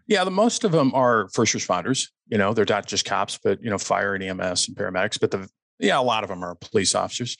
yeah, 0.06 0.24
the 0.24 0.30
most 0.30 0.64
of 0.64 0.72
them 0.72 0.92
are 0.94 1.28
first 1.32 1.54
responders. 1.54 2.08
You 2.28 2.38
know, 2.38 2.52
they're 2.52 2.66
not 2.68 2.86
just 2.86 3.04
cops, 3.04 3.38
but 3.42 3.62
you 3.62 3.70
know, 3.70 3.78
fire 3.78 4.14
and 4.14 4.22
EMS 4.22 4.68
and 4.68 4.76
paramedics. 4.76 5.18
But 5.18 5.30
the 5.30 5.48
yeah, 5.78 5.98
a 5.98 6.02
lot 6.02 6.22
of 6.22 6.28
them 6.28 6.44
are 6.44 6.54
police 6.56 6.94
officers. 6.94 7.36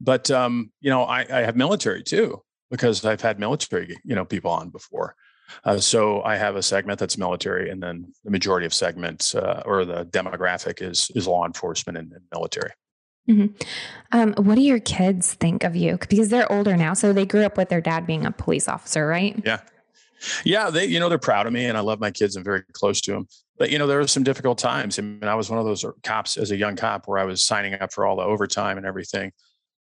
But 0.00 0.30
um, 0.30 0.72
you 0.80 0.90
know, 0.90 1.04
I, 1.04 1.20
I 1.30 1.42
have 1.42 1.56
military 1.56 2.02
too 2.02 2.42
because 2.70 3.04
I've 3.04 3.20
had 3.20 3.38
military 3.38 3.96
you 4.04 4.14
know 4.14 4.24
people 4.24 4.50
on 4.50 4.70
before. 4.70 5.14
Uh, 5.64 5.78
so 5.78 6.22
I 6.22 6.36
have 6.36 6.56
a 6.56 6.62
segment 6.62 6.98
that's 6.98 7.18
military, 7.18 7.70
and 7.70 7.82
then 7.82 8.12
the 8.24 8.30
majority 8.30 8.66
of 8.66 8.74
segments 8.74 9.34
uh, 9.34 9.62
or 9.66 9.84
the 9.84 10.06
demographic 10.06 10.82
is 10.82 11.10
is 11.14 11.26
law 11.26 11.46
enforcement 11.46 11.98
and, 11.98 12.12
and 12.12 12.22
military. 12.32 12.70
Mm-hmm. 13.28 13.54
Um, 14.12 14.34
what 14.34 14.56
do 14.56 14.62
your 14.62 14.80
kids 14.80 15.34
think 15.34 15.62
of 15.62 15.76
you? 15.76 15.98
Because 16.08 16.28
they're 16.28 16.50
older 16.50 16.76
now, 16.76 16.94
so 16.94 17.12
they 17.12 17.26
grew 17.26 17.42
up 17.44 17.56
with 17.56 17.68
their 17.68 17.80
dad 17.80 18.06
being 18.06 18.26
a 18.26 18.32
police 18.32 18.66
officer, 18.68 19.06
right? 19.06 19.40
Yeah, 19.44 19.60
yeah, 20.44 20.70
they, 20.70 20.86
you 20.86 20.98
know, 20.98 21.08
they're 21.08 21.18
proud 21.18 21.46
of 21.46 21.52
me 21.52 21.66
and 21.66 21.76
I 21.76 21.80
love 21.80 22.00
my 22.00 22.10
kids. 22.10 22.34
I'm 22.36 22.44
very 22.44 22.62
close 22.72 23.00
to 23.02 23.12
them. 23.12 23.28
But, 23.58 23.70
you 23.70 23.78
know, 23.78 23.86
there 23.86 23.98
were 23.98 24.08
some 24.08 24.24
difficult 24.24 24.58
times. 24.58 24.98
I 24.98 25.02
mean, 25.02 25.24
I 25.24 25.34
was 25.34 25.50
one 25.50 25.58
of 25.58 25.64
those 25.64 25.84
cops 26.02 26.36
as 26.36 26.50
a 26.50 26.56
young 26.56 26.74
cop 26.74 27.06
where 27.06 27.18
I 27.18 27.24
was 27.24 27.44
signing 27.44 27.74
up 27.74 27.92
for 27.92 28.06
all 28.06 28.16
the 28.16 28.22
overtime 28.22 28.76
and 28.76 28.86
everything. 28.86 29.32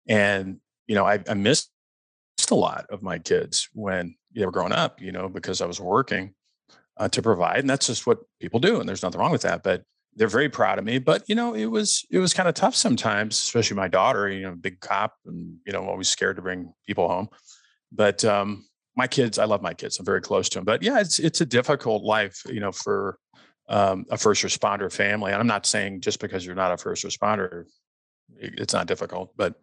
And 0.08 0.60
you 0.88 0.96
know, 0.96 1.06
I, 1.06 1.20
I 1.28 1.34
missed 1.34 1.72
a 2.52 2.56
lot 2.56 2.86
of 2.90 3.02
my 3.02 3.20
kids 3.20 3.70
when 3.74 4.16
they 4.34 4.46
were 4.46 4.52
growing 4.52 4.74
up, 4.74 5.02
you 5.02 5.12
know, 5.12 5.30
because 5.30 5.62
I 5.62 5.66
was 5.66 5.80
working 5.80 6.34
uh, 6.98 7.08
to 7.10 7.22
provide, 7.22 7.60
and 7.60 7.70
that's 7.70 7.88
just 7.88 8.06
what 8.06 8.20
people 8.40 8.60
do, 8.60 8.80
and 8.80 8.88
there's 8.88 9.04
nothing 9.04 9.20
wrong 9.20 9.32
with 9.32 9.42
that. 9.44 9.64
But 9.64 9.84
they're 10.16 10.28
very 10.28 10.50
proud 10.50 10.78
of 10.78 10.86
me. 10.86 11.00
But 11.00 11.28
you 11.28 11.36
know, 11.36 11.56
it 11.56 11.66
was 11.66 12.06
it 12.12 12.20
was 12.20 12.34
kind 12.34 12.48
of 12.48 12.56
tough 12.56 12.76
sometimes, 12.76 13.38
especially 13.38 13.78
my 13.78 13.88
daughter. 13.88 14.30
You 14.30 14.44
know, 14.44 14.56
big 14.56 14.80
cop, 14.80 15.16
and 15.26 15.58
you 15.66 15.74
know, 15.74 15.86
always 15.86 16.10
scared 16.10 16.36
to 16.38 16.42
bring 16.42 16.74
people 16.86 17.08
home. 17.08 17.30
But 17.92 18.24
um, 18.26 18.66
my 18.96 19.08
kids, 19.08 19.40
I 19.40 19.46
love 19.46 19.62
my 19.62 19.74
kids. 19.74 20.00
I'm 20.00 20.06
very 20.06 20.22
close 20.22 20.50
to 20.50 20.60
them. 20.60 20.66
But 20.66 20.84
yeah, 20.84 21.00
it's 21.00 21.20
it's 21.20 21.42
a 21.42 21.46
difficult 21.46 22.04
life, 22.04 22.42
you 22.48 22.60
know, 22.60 22.72
for 22.72 23.18
um, 23.70 24.06
a 24.10 24.18
first 24.18 24.44
responder 24.44 24.92
family. 24.92 25.32
And 25.32 25.40
I'm 25.40 25.48
not 25.48 25.66
saying 25.66 26.02
just 26.02 26.20
because 26.20 26.46
you're 26.46 26.56
not 26.56 26.72
a 26.72 26.78
first 26.78 27.04
responder, 27.04 27.66
it's 28.38 28.74
not 28.74 28.88
difficult. 28.88 29.34
But 29.36 29.56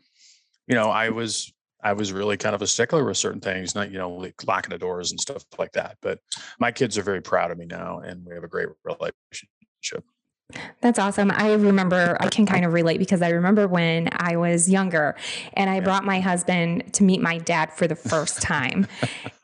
you 0.67 0.75
know, 0.75 0.91
I 0.91 1.11
was 1.11 1.53
I 1.83 1.93
was 1.93 2.13
really 2.13 2.37
kind 2.37 2.55
of 2.55 2.63
a 2.63 2.67
stickler 2.67 3.05
with 3.05 3.17
certain 3.17 3.41
things, 3.41 3.75
not 3.75 3.91
you 3.91 3.99
know, 3.99 4.11
like 4.11 4.47
locking 4.47 4.71
the 4.71 4.79
doors 4.79 5.11
and 5.11 5.21
stuff 5.21 5.45
like 5.59 5.73
that. 5.73 5.97
But 6.03 6.21
my 6.59 6.73
kids 6.73 6.99
are 6.99 7.03
very 7.03 7.23
proud 7.23 7.51
of 7.51 7.59
me 7.59 7.67
now, 7.67 8.01
and 8.01 8.25
we 8.25 8.35
have 8.35 8.45
a 8.45 8.49
great 8.49 8.69
relationship. 8.85 10.05
That's 10.81 10.99
awesome. 10.99 11.31
I 11.31 11.53
remember, 11.53 12.17
I 12.21 12.29
can 12.29 12.47
kind 12.47 12.65
of 12.65 12.73
relate 12.73 12.99
because 12.99 13.23
I 13.23 13.31
remember 13.31 13.69
when 13.69 14.09
I 14.13 14.37
was 14.37 14.69
younger 14.69 15.17
and 15.55 15.71
I 15.71 15.77
yeah. 15.77 15.81
brought 15.81 16.05
my 16.05 16.21
husband 16.21 16.93
to 16.95 17.05
meet 17.05 17.21
my 17.21 17.39
dad 17.39 17.73
for 17.73 17.87
the 17.87 17.95
first 17.95 18.43
time. 18.43 18.87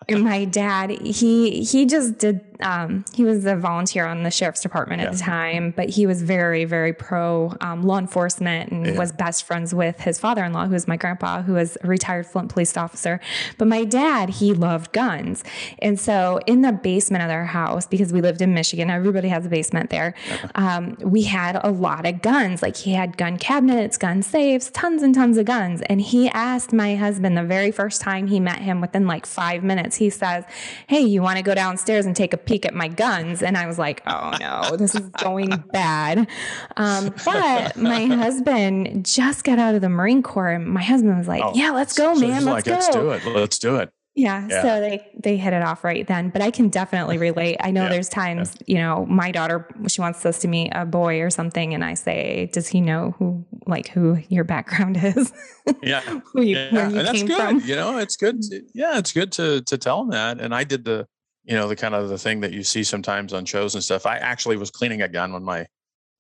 and 0.08 0.24
my 0.24 0.44
dad, 0.44 0.90
he 0.90 1.62
he 1.64 1.86
just 1.86 2.18
did 2.18 2.45
um, 2.60 3.04
he 3.12 3.24
was 3.24 3.44
a 3.44 3.56
volunteer 3.56 4.06
on 4.06 4.22
the 4.22 4.30
sheriff's 4.30 4.60
department 4.60 5.02
at 5.02 5.06
yeah. 5.06 5.10
the 5.12 5.18
time, 5.18 5.74
but 5.76 5.88
he 5.88 6.06
was 6.06 6.22
very, 6.22 6.64
very 6.64 6.92
pro 6.92 7.54
um, 7.60 7.82
law 7.82 7.98
enforcement 7.98 8.70
and 8.70 8.86
yeah. 8.86 8.98
was 8.98 9.12
best 9.12 9.44
friends 9.44 9.74
with 9.74 10.00
his 10.00 10.18
father 10.18 10.44
in 10.44 10.52
law, 10.52 10.66
who 10.66 10.72
was 10.72 10.88
my 10.88 10.96
grandpa, 10.96 11.42
who 11.42 11.54
was 11.54 11.76
a 11.82 11.86
retired 11.86 12.26
Flint 12.26 12.50
police 12.50 12.76
officer. 12.76 13.20
But 13.58 13.68
my 13.68 13.84
dad, 13.84 14.30
he 14.30 14.54
loved 14.54 14.92
guns. 14.92 15.44
And 15.80 15.98
so 15.98 16.40
in 16.46 16.62
the 16.62 16.72
basement 16.72 17.22
of 17.22 17.28
their 17.28 17.46
house, 17.46 17.86
because 17.86 18.12
we 18.12 18.20
lived 18.20 18.40
in 18.40 18.54
Michigan, 18.54 18.90
everybody 18.90 19.28
has 19.28 19.46
a 19.46 19.48
basement 19.48 19.90
there, 19.90 20.14
um, 20.54 20.96
we 21.00 21.22
had 21.22 21.60
a 21.62 21.70
lot 21.70 22.06
of 22.06 22.22
guns. 22.22 22.62
Like 22.62 22.76
he 22.76 22.92
had 22.92 23.16
gun 23.16 23.38
cabinets, 23.38 23.98
gun 23.98 24.22
safes, 24.22 24.70
tons 24.70 25.02
and 25.02 25.14
tons 25.14 25.36
of 25.36 25.44
guns. 25.44 25.82
And 25.82 26.00
he 26.00 26.28
asked 26.28 26.72
my 26.72 26.96
husband 26.96 27.36
the 27.36 27.44
very 27.44 27.70
first 27.70 28.00
time 28.00 28.26
he 28.26 28.40
met 28.40 28.58
him 28.58 28.80
within 28.80 29.06
like 29.06 29.26
five 29.26 29.62
minutes, 29.62 29.96
he 29.96 30.10
says, 30.10 30.44
Hey, 30.86 31.00
you 31.00 31.22
want 31.22 31.36
to 31.36 31.42
go 31.42 31.54
downstairs 31.54 32.06
and 32.06 32.14
take 32.14 32.32
a 32.32 32.36
peek 32.46 32.64
at 32.64 32.74
my 32.74 32.88
guns. 32.88 33.42
And 33.42 33.56
I 33.56 33.66
was 33.66 33.78
like, 33.78 34.02
oh 34.06 34.32
no, 34.40 34.76
this 34.76 34.94
is 34.94 35.08
going 35.10 35.50
bad. 35.72 36.28
Um, 36.76 37.14
but 37.24 37.76
my 37.76 38.06
husband 38.06 39.04
just 39.04 39.44
got 39.44 39.58
out 39.58 39.74
of 39.74 39.80
the 39.80 39.88
Marine 39.88 40.22
Corps. 40.22 40.52
And 40.52 40.66
my 40.66 40.82
husband 40.82 41.18
was 41.18 41.28
like, 41.28 41.42
oh, 41.44 41.52
yeah, 41.54 41.70
let's 41.70 41.96
go, 41.96 42.14
so 42.14 42.20
man. 42.20 42.44
Let's 42.44 42.46
like, 42.46 42.64
go. 42.64 42.72
Let's 42.72 42.88
do 42.88 43.10
it. 43.10 43.26
Let's 43.26 43.58
do 43.58 43.76
it. 43.76 43.92
Yeah, 44.16 44.46
yeah, 44.48 44.62
So 44.62 44.80
they 44.80 45.06
they 45.22 45.36
hit 45.36 45.52
it 45.52 45.62
off 45.62 45.84
right 45.84 46.06
then. 46.06 46.30
But 46.30 46.40
I 46.40 46.50
can 46.50 46.70
definitely 46.70 47.18
relate. 47.28 47.58
I 47.60 47.70
know 47.70 47.82
yeah. 47.82 47.90
there's 47.90 48.08
times, 48.08 48.54
yeah. 48.60 48.64
you 48.66 48.82
know, 48.82 49.04
my 49.06 49.30
daughter 49.30 49.68
she 49.88 50.00
wants 50.00 50.24
us 50.24 50.38
to 50.38 50.48
meet 50.48 50.70
a 50.74 50.86
boy 50.86 51.20
or 51.20 51.28
something, 51.28 51.74
and 51.74 51.84
I 51.84 51.92
say, 51.94 52.48
Does 52.52 52.66
he 52.66 52.80
know 52.80 53.14
who 53.18 53.44
like 53.66 53.88
who 53.88 54.18
your 54.30 54.44
background 54.44 54.96
is? 55.02 55.34
Yeah. 55.82 56.00
who 56.00 56.40
you, 56.40 56.56
yeah. 56.56 56.88
You 56.88 56.98
and 56.98 57.06
that's 57.06 57.22
good. 57.24 57.36
From? 57.36 57.60
You 57.60 57.76
know, 57.76 57.98
it's 57.98 58.16
good. 58.16 58.40
To, 58.40 58.62
yeah, 58.72 58.96
it's 58.96 59.12
good 59.12 59.32
to 59.32 59.60
to 59.60 59.76
tell 59.76 60.00
them 60.00 60.10
that. 60.10 60.40
And 60.40 60.54
I 60.54 60.64
did 60.64 60.86
the 60.86 61.06
you 61.46 61.54
know, 61.54 61.68
the 61.68 61.76
kind 61.76 61.94
of 61.94 62.08
the 62.08 62.18
thing 62.18 62.40
that 62.40 62.52
you 62.52 62.62
see 62.62 62.82
sometimes 62.82 63.32
on 63.32 63.44
shows 63.44 63.74
and 63.74 63.82
stuff. 63.82 64.04
I 64.04 64.16
actually 64.18 64.56
was 64.56 64.70
cleaning 64.70 65.02
a 65.02 65.08
gun 65.08 65.32
when 65.32 65.44
my 65.44 65.66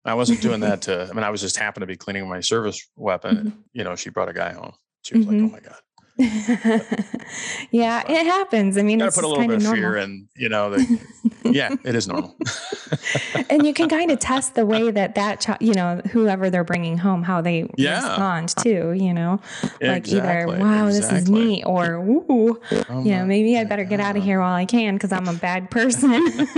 I 0.04 0.14
wasn't 0.14 0.40
doing 0.40 0.60
that 0.60 0.82
to 0.86 1.08
I 1.10 1.12
mean 1.12 1.24
I 1.24 1.30
was 1.30 1.40
just 1.40 1.56
happened 1.56 1.82
to 1.82 1.86
be 1.86 1.96
cleaning 1.96 2.28
my 2.28 2.40
service 2.40 2.88
weapon. 2.96 3.36
Mm-hmm. 3.36 3.60
You 3.72 3.84
know, 3.84 3.96
she 3.96 4.10
brought 4.10 4.28
a 4.28 4.32
guy 4.32 4.52
home. 4.52 4.72
She 5.02 5.16
was 5.18 5.26
mm-hmm. 5.26 5.44
like, 5.44 5.50
Oh 5.50 5.52
my 5.52 5.60
God. 5.60 5.80
yeah, 7.70 8.02
it 8.08 8.26
happens. 8.26 8.78
I 8.78 8.82
mean, 8.82 8.98
gotta 8.98 9.12
put 9.12 9.24
a 9.24 9.28
little 9.28 9.46
bit 9.46 9.56
of 9.56 9.62
normal. 9.62 9.80
fear 9.80 9.96
and 9.96 10.28
you 10.34 10.48
know, 10.48 10.70
the, 10.70 11.00
yeah, 11.44 11.74
it 11.84 11.94
is 11.94 12.08
normal. 12.08 12.34
and 13.50 13.66
you 13.66 13.74
can 13.74 13.88
kind 13.88 14.10
of 14.10 14.18
test 14.18 14.54
the 14.54 14.64
way 14.64 14.90
that 14.90 15.14
that 15.16 15.40
child, 15.40 15.58
you 15.60 15.74
know, 15.74 16.00
whoever 16.10 16.48
they're 16.48 16.64
bringing 16.64 16.96
home, 16.96 17.22
how 17.22 17.42
they 17.42 17.68
yeah. 17.76 17.96
respond 17.96 18.48
too. 18.56 18.92
You 18.92 19.12
know, 19.12 19.40
like 19.82 20.08
either 20.08 20.46
wow, 20.46 20.86
exactly. 20.86 20.92
this 20.92 21.12
is 21.12 21.30
neat, 21.30 21.64
or 21.64 21.96
ooh, 21.96 22.60
oh 22.88 23.04
you 23.04 23.10
know, 23.10 23.26
maybe 23.26 23.58
I 23.58 23.64
better 23.64 23.84
get 23.84 24.00
out 24.00 24.16
of 24.16 24.24
here 24.24 24.40
while 24.40 24.54
I 24.54 24.64
can 24.64 24.94
because 24.94 25.12
I'm 25.12 25.28
a 25.28 25.34
bad 25.34 25.70
person 25.70 26.48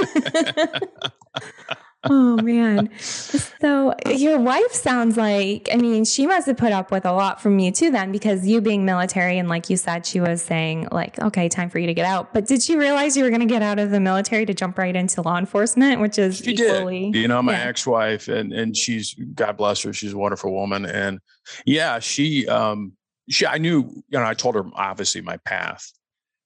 oh 2.05 2.37
man. 2.43 2.91
So 2.99 3.95
your 4.07 4.39
wife 4.39 4.73
sounds 4.73 5.17
like, 5.17 5.69
I 5.73 5.77
mean, 5.77 6.05
she 6.05 6.27
must 6.27 6.47
have 6.47 6.57
put 6.57 6.73
up 6.73 6.91
with 6.91 7.05
a 7.05 7.13
lot 7.13 7.41
from 7.41 7.59
you 7.59 7.73
too 7.73 7.91
then 7.91 8.13
because 8.13 8.47
you 8.47 8.61
being 8.61 8.85
military 8.85 9.39
and 9.39 9.49
like 9.49 9.69
you 9.69 9.77
said, 9.77 10.07
she 10.07 10.21
was 10.21 10.41
saying 10.41 10.89
like, 10.93 11.19
okay, 11.21 11.49
time 11.49 11.71
for 11.71 11.79
you 11.79 11.87
to 11.87 11.95
get 11.95 12.07
out. 12.07 12.33
But 12.33 12.47
did 12.47 12.63
she 12.63 12.77
realize 12.77 13.17
you 13.17 13.25
were 13.25 13.31
going 13.31 13.41
to 13.41 13.47
get 13.47 13.63
out 13.63 13.79
of 13.79 13.91
the 13.91 14.01
military 14.01 14.47
to 14.47 14.55
jump 14.55 14.79
right 14.79 14.95
into 14.95 15.23
law 15.23 15.39
enforcement, 15.39 16.01
which 16.01 16.19
is 16.19 16.39
she 16.39 16.53
equally, 16.53 17.11
did. 17.11 17.21
You 17.21 17.29
know, 17.29 17.43
my 17.43 17.53
yeah. 17.53 17.65
ex-wife 17.65 18.29
and, 18.29 18.53
and 18.53 18.77
she's, 18.77 19.15
God 19.35 19.57
bless 19.57 19.83
her. 19.83 19.93
She's 19.93 20.13
a 20.13 20.19
wonderful 20.19 20.53
woman. 20.55 20.87
And 20.87 21.19
yeah, 21.67 21.99
she, 21.99 22.47
um, 22.47 22.93
she, 23.29 23.47
I 23.47 23.59
knew, 23.59 23.91
you 24.09 24.19
know, 24.19 24.25
I 24.25 24.35
told 24.35 24.55
her 24.55 24.65
obviously 24.75 25.21
my 25.21 25.37
path 25.39 25.93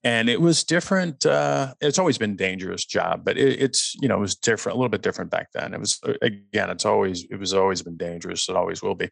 and 0.05 0.29
it 0.29 0.41
was 0.41 0.65
different. 0.65 1.25
Uh, 1.25 1.75
it's 1.81 1.99
always 1.99 2.19
been 2.19 2.35
dangerous 2.37 2.85
job, 2.85 3.25
but 3.25 3.37
it, 3.39 3.61
it's 3.61 3.95
you 4.01 4.09
know 4.09 4.17
it 4.17 4.21
was 4.21 4.35
different, 4.35 4.75
a 4.75 4.79
little 4.79 4.89
bit 4.89 5.03
different 5.03 5.31
back 5.31 5.49
then. 5.53 5.75
It 5.75 5.81
was 5.81 6.01
uh, 6.07 6.15
again, 6.23 6.71
it's 6.71 6.85
always 6.85 7.25
it 7.31 7.39
was 7.39 7.55
always 7.55 7.83
been 7.83 7.97
dangerous. 7.97 8.49
It 8.49 8.57
always 8.57 8.83
will 8.83 8.95
be, 8.95 9.09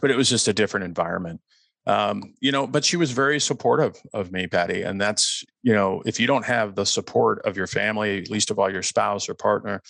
but 0.00 0.10
it 0.10 0.16
was 0.16 0.28
just 0.28 0.48
a 0.48 0.52
different 0.52 0.84
environment. 0.84 1.40
Um, 1.86 2.34
you 2.40 2.50
know, 2.50 2.66
but 2.66 2.82
she 2.82 2.96
was 2.96 3.10
very 3.10 3.38
supportive 3.38 4.00
of 4.14 4.32
me, 4.32 4.46
Patty, 4.46 4.82
and 4.82 5.00
that's 5.00 5.44
you 5.62 5.72
know 5.72 6.02
if 6.04 6.20
you 6.20 6.26
don't 6.26 6.44
have 6.44 6.74
the 6.74 6.86
support 6.86 7.40
of 7.44 7.56
your 7.56 7.66
family, 7.66 8.24
least 8.26 8.50
of 8.50 8.58
all 8.58 8.70
your 8.70 8.82
spouse 8.82 9.28
or 9.28 9.34
partner, 9.34 9.80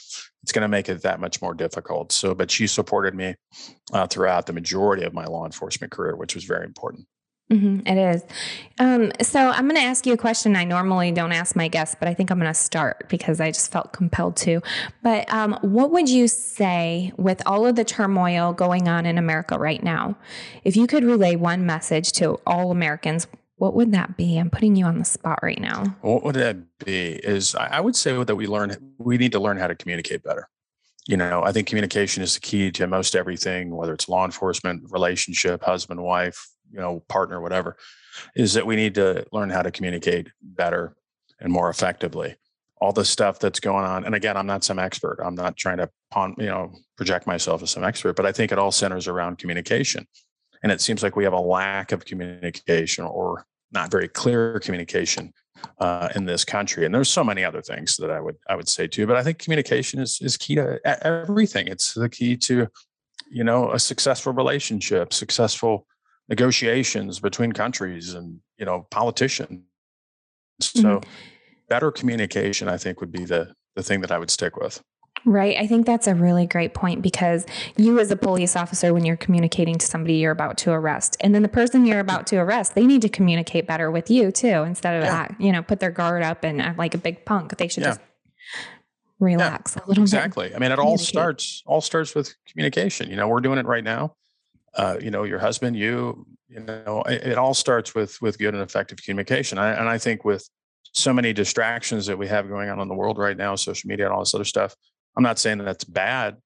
it's 0.43 0.53
going 0.53 0.63
to 0.63 0.69
make 0.69 0.89
it 0.89 1.03
that 1.03 1.21
much 1.21 1.43
more 1.43 1.55
difficult. 1.55 2.13
So, 2.13 2.35
but 2.35 2.51
she 2.51 2.67
supported 2.69 3.15
me 3.15 3.35
uh, 3.93 4.07
throughout 4.07 4.47
the 4.47 4.53
majority 4.53 5.05
of 5.05 5.15
my 5.15 5.25
law 5.25 5.45
enforcement 5.47 5.93
career, 5.93 6.17
which 6.17 6.35
was 6.35 6.45
very 6.45 6.65
important. 6.65 7.07
Mm-hmm, 7.53 7.87
it 7.87 7.99
is. 7.99 8.23
Um, 8.79 9.13
so 9.21 9.39
I'm 9.39 9.69
going 9.69 9.81
to 9.81 9.87
ask 9.87 10.07
you 10.07 10.15
a 10.15 10.17
question 10.17 10.57
I 10.57 10.65
normally 10.65 11.13
don't 11.13 11.33
ask 11.33 11.55
my 11.55 11.69
guests, 11.69 11.95
but 11.99 12.09
I 12.09 12.15
think 12.15 12.31
I'm 12.31 12.39
going 12.39 12.51
to 12.51 12.59
start 12.59 13.09
because 13.11 13.39
I 13.39 13.51
just 13.51 13.71
felt 13.71 13.93
compelled 13.93 14.37
to. 14.39 14.63
But 15.03 15.31
um, 15.33 15.59
what 15.61 15.91
would 15.91 16.09
you 16.09 16.27
say 16.27 17.13
with 17.19 17.43
all 17.45 17.67
of 17.67 17.77
the 17.77 17.85
turmoil 17.85 18.55
going 18.55 18.89
on 18.89 19.05
in 19.05 19.19
America 19.19 19.59
right 19.59 19.83
now? 19.83 20.17
If 20.65 20.75
you 20.75 20.87
could 20.87 21.05
relay 21.05 21.37
one 21.37 21.67
message 21.67 22.13
to 22.13 22.41
all 22.47 22.71
Americans, 22.71 23.27
what 23.57 23.75
would 23.75 23.93
that 23.93 24.17
be? 24.17 24.39
I'm 24.39 24.51
putting 24.51 24.75
you 24.75 24.87
on 24.87 24.99
the 24.99 25.05
spot 25.05 25.41
right 25.43 25.61
now. 25.61 25.97
What 26.01 26.25
would 26.25 26.37
that 26.37 26.57
be? 26.85 27.13
Is 27.13 27.55
I 27.55 27.81
would 27.81 27.95
say 27.95 28.23
that 28.23 28.37
we 28.37 28.47
learn 28.47 28.75
we 28.99 29.19
need 29.19 29.33
to 29.33 29.41
learn 29.41 29.59
how 29.59 29.67
to 29.69 29.75
communicate 29.75 30.23
better. 30.23 30.49
You 31.07 31.19
know, 31.19 31.43
I 31.45 31.53
think 31.53 31.69
communication 31.69 32.23
is 32.23 32.35
the 32.35 32.41
key 32.41 32.71
to 32.73 32.87
most 32.87 33.15
everything, 33.15 33.77
whether 33.77 33.93
it's 33.93 34.09
law 34.09 34.25
enforcement, 34.25 34.85
relationship, 34.91 35.63
husband, 35.63 36.03
wife, 36.03 36.49
you 36.75 36.81
know 36.81 37.03
partner 37.09 37.41
whatever 37.41 37.77
is 38.35 38.55
that 38.55 38.67
we 38.67 38.77
need 38.77 38.95
to 38.95 39.25
learn 39.33 39.51
how 39.51 39.63
to 39.63 39.71
communicate 39.71 40.29
better 40.43 40.97
and 41.41 41.53
more 41.53 41.71
effectively. 41.71 42.37
All 42.81 42.93
the 42.93 43.05
stuff 43.05 43.39
that's 43.39 43.61
going 43.61 43.85
on 43.85 44.05
and 44.05 44.15
again 44.15 44.37
i'm 44.37 44.47
not 44.47 44.65
some 44.65 44.79
expert. 44.79 45.19
I'm 45.25 45.37
not 45.37 45.57
trying 45.57 45.79
to 45.79 45.89
you 46.39 46.47
know 46.47 46.73
project 46.97 47.27
myself 47.27 47.63
as 47.63 47.71
some 47.71 47.85
expert 47.85 48.15
but 48.17 48.27
i 48.27 48.33
think 48.33 48.53
it 48.53 48.59
all 48.59 48.73
centers 48.73 49.09
around 49.09 49.39
communication. 49.39 50.07
And 50.63 50.73
it 50.73 50.81
seems 50.81 51.03
like 51.03 51.15
we 51.15 51.25
have 51.25 51.33
a 51.35 51.41
lack 51.41 51.93
of 51.93 52.05
communication 52.05 53.05
or 53.05 53.47
not 53.71 53.91
very 53.91 54.09
clear 54.09 54.59
communication 54.61 55.33
uh, 55.79 56.09
in 56.15 56.25
this 56.25 56.45
country. 56.45 56.87
And 56.87 56.95
there's 56.95 57.09
so 57.09 57.25
many 57.25 57.45
other 57.45 57.63
things 57.63 57.97
that 57.99 58.11
i 58.11 58.21
would 58.21 58.37
i 58.49 58.57
would 58.57 58.69
say 58.69 58.87
too 58.87 59.07
but 59.07 59.17
i 59.17 59.23
think 59.23 59.39
communication 59.39 60.01
is 60.01 60.19
is 60.21 60.37
key 60.37 60.57
to 60.57 60.79
everything. 61.07 61.69
It's 61.69 61.95
the 61.95 62.09
key 62.09 62.37
to 62.49 62.69
you 63.31 63.45
know 63.45 63.73
a 63.73 63.79
successful 63.79 64.33
relationship 64.33 65.13
successful 65.13 65.87
negotiations 66.29 67.21
between 67.21 67.53
countries 67.53 68.15
and 68.15 68.41
you 68.59 68.65
know 68.65 68.87
politicians 68.91 69.63
so 70.61 70.83
mm-hmm. 70.83 71.11
better 71.69 71.91
communication 71.91 72.69
i 72.69 72.77
think 72.77 73.01
would 73.01 73.13
be 73.13 73.25
the 73.25 73.55
the 73.77 73.83
thing 73.83 74.01
that 74.01 74.11
i 74.11 74.19
would 74.19 74.31
stick 74.31 74.57
with 74.57 74.83
Right. 75.27 75.57
I 75.57 75.67
think 75.67 75.87
that's 75.87 76.07
a 76.07 76.15
really 76.15 76.47
great 76.47 76.75
point 76.75 77.01
because 77.01 77.47
you, 77.77 77.99
as 77.99 78.11
a 78.11 78.17
police 78.17 78.57
officer, 78.57 78.93
when 78.93 79.07
you're 79.07 79.17
communicating 79.17 79.77
to 79.77 79.87
somebody 79.87 80.15
you're 80.15 80.33
about 80.33 80.59
to 80.59 80.73
arrest, 80.73 81.17
and 81.21 81.35
then 81.35 81.43
the 81.43 81.49
person 81.49 81.87
you're 81.87 82.01
about 82.01 82.27
to 82.29 82.37
arrest, 82.37 82.75
they 82.75 82.85
need 82.85 83.01
to 83.03 83.09
communicate 83.09 83.67
better 83.67 83.91
with 83.91 84.11
you 84.11 84.31
too, 84.31 84.65
instead 84.65 84.97
of, 84.97 85.05
yeah. 85.05 85.29
you 85.39 85.51
know, 85.51 85.63
put 85.63 85.81
their 85.81 85.91
guard 85.91 86.23
up 86.23 86.45
and 86.45 86.61
act 86.61 86.79
like 86.79 86.95
a 86.95 86.99
big 86.99 87.25
punk. 87.25 87.57
They 87.57 87.69
should 87.69 87.85
yeah. 87.85 87.91
just 87.91 88.01
relax 89.19 89.77
yeah, 89.77 89.85
a 89.85 89.89
little 89.89 90.03
exactly. 90.03 90.45
bit. 90.45 90.47
Exactly. 90.49 90.57
I 90.57 90.59
mean, 90.59 90.73
it 90.73 90.79
all 90.79 90.99
starts, 90.99 91.63
all 91.65 91.81
starts 91.81 92.15
with 92.15 92.35
communication. 92.47 93.09
You 93.09 93.17
know, 93.17 93.27
we're 93.27 93.41
doing 93.41 93.59
it 93.59 93.65
right 93.65 93.85
now 93.85 94.15
uh, 94.77 94.99
you 95.01 95.11
know, 95.11 95.23
your 95.25 95.39
husband, 95.39 95.77
you, 95.77 96.27
you 96.49 96.61
know, 96.61 97.03
it, 97.07 97.29
it, 97.29 97.39
all 97.39 97.55
starts 97.55 97.95
with 97.95 98.21
with 98.21 98.39
good 98.39 98.55
and 98.55 98.63
effective 98.63 99.03
communication. 99.03 99.59
I, 99.59 99.73
and 99.73 99.89
I 99.89 99.99
think 99.99 100.25
with 100.25 100.49
so 100.93 101.13
many 101.13 101.33
distractions 101.33 102.07
that 102.07 102.19
we 102.19 102.29
have 102.29 102.49
going 102.49 102.69
on 102.69 102.81
in 102.81 102.89
the 102.89 102.95
world 102.95 103.19
right 103.19 103.37
now, 103.37 103.55
social 103.57 103.89
media 103.89 104.07
and 104.07 104.15
all 104.15 104.21
this 104.21 104.35
other 104.35 104.45
stuff, 104.45 104.75
I'm 105.17 105.23
not 105.23 105.39
saying 105.39 105.59
that 105.59 105.65
that's 105.65 105.85
bad. 105.85 106.37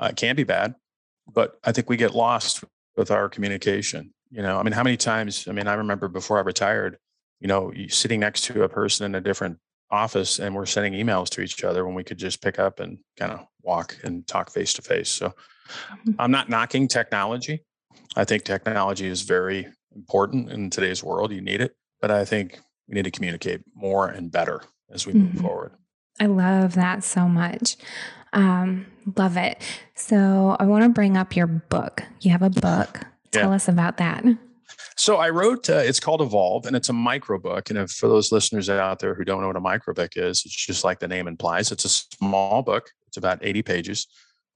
Uh, 0.00 0.08
it 0.10 0.16
can 0.16 0.36
be 0.36 0.44
bad, 0.44 0.74
but 1.32 1.58
I 1.64 1.72
think 1.72 1.88
we 1.88 1.96
get 1.96 2.14
lost 2.14 2.64
with 2.96 3.10
our 3.10 3.28
communication. 3.28 4.12
You 4.30 4.42
know, 4.42 4.58
I 4.58 4.62
mean, 4.62 4.72
how 4.72 4.82
many 4.82 4.96
times? 4.96 5.46
I 5.48 5.52
mean, 5.52 5.66
I 5.66 5.74
remember 5.74 6.08
before 6.08 6.38
I 6.38 6.42
retired, 6.42 6.98
you 7.40 7.48
know, 7.48 7.72
sitting 7.88 8.20
next 8.20 8.44
to 8.44 8.62
a 8.64 8.68
person 8.68 9.06
in 9.06 9.14
a 9.14 9.20
different 9.20 9.58
office 9.90 10.40
and 10.40 10.54
we're 10.54 10.66
sending 10.66 10.94
emails 10.94 11.28
to 11.30 11.40
each 11.40 11.62
other 11.62 11.86
when 11.86 11.94
we 11.94 12.02
could 12.02 12.18
just 12.18 12.42
pick 12.42 12.58
up 12.58 12.80
and 12.80 12.98
kind 13.16 13.32
of 13.32 13.46
walk 13.62 13.96
and 14.02 14.26
talk 14.26 14.50
face 14.50 14.72
to 14.74 14.82
face. 14.82 15.10
So. 15.10 15.34
I'm 16.18 16.30
not 16.30 16.48
knocking 16.48 16.88
technology. 16.88 17.64
I 18.16 18.24
think 18.24 18.44
technology 18.44 19.06
is 19.06 19.22
very 19.22 19.66
important 19.94 20.50
in 20.50 20.70
today's 20.70 21.02
world. 21.02 21.32
You 21.32 21.40
need 21.40 21.60
it, 21.60 21.76
but 22.00 22.10
I 22.10 22.24
think 22.24 22.60
we 22.88 22.94
need 22.94 23.04
to 23.04 23.10
communicate 23.10 23.62
more 23.74 24.08
and 24.08 24.30
better 24.30 24.62
as 24.90 25.06
we 25.06 25.12
move 25.12 25.30
mm-hmm. 25.30 25.40
forward. 25.40 25.72
I 26.20 26.26
love 26.26 26.74
that 26.74 27.04
so 27.04 27.28
much. 27.28 27.76
Um, 28.32 28.86
love 29.16 29.36
it. 29.36 29.62
So 29.94 30.56
I 30.58 30.64
want 30.64 30.84
to 30.84 30.88
bring 30.88 31.16
up 31.16 31.36
your 31.36 31.46
book. 31.46 32.02
You 32.20 32.30
have 32.30 32.42
a 32.42 32.50
book. 32.50 33.00
Tell 33.32 33.50
yeah. 33.50 33.56
us 33.56 33.68
about 33.68 33.98
that. 33.98 34.24
So 34.96 35.16
I 35.16 35.28
wrote, 35.28 35.68
uh, 35.68 35.74
it's 35.74 36.00
called 36.00 36.22
Evolve, 36.22 36.64
and 36.66 36.74
it's 36.74 36.88
a 36.88 36.94
micro 36.94 37.38
book. 37.38 37.68
And 37.68 37.78
if, 37.78 37.90
for 37.90 38.08
those 38.08 38.32
listeners 38.32 38.70
out 38.70 38.98
there 38.98 39.14
who 39.14 39.24
don't 39.24 39.42
know 39.42 39.48
what 39.48 39.56
a 39.56 39.60
micro 39.60 39.92
book 39.92 40.12
is, 40.16 40.42
it's 40.46 40.66
just 40.66 40.84
like 40.84 41.00
the 41.00 41.08
name 41.08 41.28
implies. 41.28 41.70
It's 41.70 41.84
a 41.84 41.88
small 41.88 42.62
book. 42.62 42.90
It's 43.08 43.18
about 43.18 43.38
80 43.42 43.62
pages, 43.62 44.06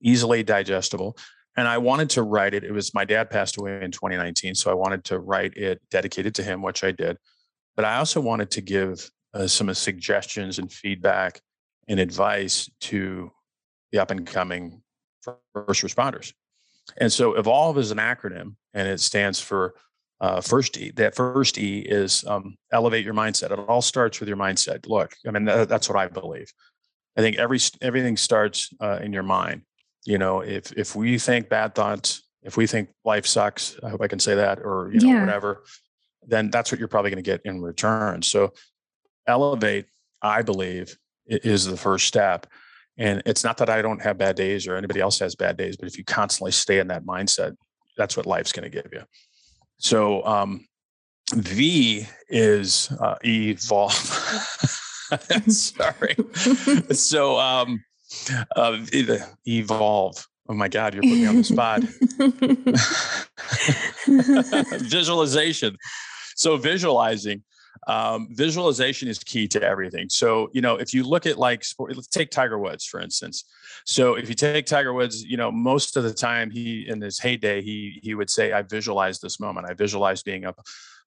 easily 0.03 0.43
digestible. 0.43 1.17
And 1.57 1.67
I 1.67 1.79
wanted 1.79 2.11
to 2.11 2.23
write 2.23 2.55
it. 2.55 2.65
It 2.65 2.73
was 2.73 2.95
my 2.95 3.05
dad 3.05 3.31
passed 3.31 3.59
away 3.59 3.83
in 3.83 3.91
2019, 3.91 4.55
so 4.55 4.71
I 4.71 4.75
wanted 4.75 5.05
to 5.05 5.19
write 5.19 5.57
it 5.57 5.81
dedicated 5.91 6.35
to 6.37 6.43
him, 6.43 6.63
which 6.63 6.85
I 6.85 6.93
did. 6.93 7.17
But 7.77 7.85
I 7.85 7.97
also 7.97 8.21
wanted 8.21 8.51
to 8.53 8.61
give 8.61 9.11
uh, 9.35 9.47
some 9.47 9.73
suggestions 9.75 10.59
and 10.59 10.73
feedback 10.73 11.41
and 11.89 11.99
advice 11.99 12.71
to 12.83 13.31
the 13.93 13.99
up 13.99 14.11
and 14.11 14.27
coming 14.27 14.83
first 15.55 15.83
responders. 15.83 16.33
And 16.99 17.13
so 17.13 17.35
Evolve 17.35 17.79
is 17.79 17.91
an 17.91 17.99
acronym, 17.99 18.55
and 18.75 18.89
it 18.89 19.01
stands 19.01 19.41
for 19.41 19.75
uh, 20.21 20.41
first 20.41 20.77
E, 20.77 20.91
that 20.97 21.15
first 21.15 21.59
E 21.59 21.81
is 21.81 22.25
um, 22.27 22.57
elevate 22.73 23.05
your 23.05 23.15
mindset. 23.15 23.51
It 23.51 23.59
all 23.59 23.83
starts 23.83 24.21
with 24.21 24.29
your 24.29 24.37
mindset. 24.37 24.87
Look, 24.87 25.15
I 25.27 25.31
mean, 25.31 25.45
that, 25.47 25.69
that's 25.69 25.89
what 25.89 25.99
I 25.99 26.09
believe. 26.09 26.53
I 27.17 27.23
think 27.23 27.37
every 27.39 27.59
everything 27.81 28.17
starts 28.17 28.71
uh, 28.81 28.99
in 29.03 29.13
your 29.13 29.23
mind. 29.23 29.63
You 30.05 30.19
know, 30.19 30.41
if 30.41 30.73
if 30.73 30.97
we 30.97 31.19
think 31.19 31.49
bad 31.49 31.75
thoughts, 31.75 32.23
if 32.43 32.57
we 32.57 32.67
think 32.67 32.89
life 33.05 33.27
sucks, 33.27 33.77
I 33.83 33.91
hope 33.91 34.01
I 34.01 34.09
can 34.09 34.19
say 34.19 34.35
that, 34.35 34.61
or 34.61 34.91
you 34.93 35.01
know, 35.01 35.15
yeah. 35.15 35.21
whatever, 35.21 35.65
then 36.27 36.51
that's 36.51 36.73
what 36.73 36.79
you're 36.79 36.89
probably 36.89 37.11
going 37.11 37.23
to 37.23 37.31
get 37.31 37.43
in 37.45 37.61
return. 37.61 38.23
So, 38.23 38.53
elevate, 39.27 39.87
I 40.23 40.43
believe, 40.43 40.97
is 41.27 41.67
the 41.67 41.77
first 41.77 42.07
step. 42.07 42.47
And 42.99 43.23
it's 43.25 43.45
not 43.45 43.57
that 43.59 43.71
I 43.71 43.83
don't 43.83 44.03
have 44.03 44.19
bad 44.19 44.37
days 44.37 44.67
or 44.67 44.77
anybody 44.77 45.01
else 45.01 45.19
has 45.21 45.35
bad 45.35 45.57
days, 45.57 45.77
but 45.77 45.89
if 45.89 45.97
you 45.97 46.05
constantly 46.05 46.53
stay 46.53 46.79
in 46.81 46.89
that 46.89 47.05
mindset, 47.05 47.57
that's 47.97 48.17
what 48.17 48.27
life's 48.27 48.53
going 48.53 48.71
to 48.71 48.83
give 48.83 48.93
you. 48.93 49.03
So 49.79 50.25
um, 50.27 50.67
V 51.35 52.07
is 52.29 52.91
uh, 53.01 53.17
evolve. 53.25 53.93
Sorry. 55.49 56.17
so 56.93 57.39
um, 57.39 57.83
uh, 58.57 58.79
evolve. 59.47 60.27
Oh 60.49 60.55
my 60.55 60.69
God, 60.69 60.95
you're 60.95 61.03
putting 61.03 61.21
me 61.21 61.27
on 61.27 61.37
the 61.37 61.45
spot. 61.45 61.83
Visualization. 64.83 65.77
So 66.35 66.57
visualizing. 66.57 67.43
Um, 67.87 68.29
visualization 68.33 69.09
is 69.09 69.19
key 69.19 69.47
to 69.49 69.63
everything. 69.63 70.09
So, 70.09 70.51
you 70.53 70.61
know, 70.61 70.77
if 70.77 70.93
you 70.93 71.03
look 71.03 71.27
at 71.27 71.39
like, 71.39 71.65
sport, 71.65 71.95
let's 71.95 72.09
take 72.09 72.31
Tiger 72.31 72.59
Woods, 72.59 72.85
for 72.85 73.01
instance. 73.01 73.45
So 73.87 74.15
if 74.15 74.29
you 74.29 74.35
take 74.35 74.67
Tiger 74.67 74.93
Woods, 74.93 75.23
you 75.23 75.37
know, 75.37 75.51
most 75.51 75.97
of 75.97 76.03
the 76.03 76.13
time 76.13 76.51
he, 76.51 76.87
in 76.89 77.01
his 77.01 77.19
heyday, 77.19 77.63
he, 77.63 78.01
he 78.03 78.15
would 78.15 78.31
say, 78.31 78.53
I 78.53 78.63
visualized 78.63 79.23
this 79.23 79.41
moment. 79.41 79.67
I 79.69 79.75
visualized 79.75 80.25
being 80.25 80.45
up 80.45 80.61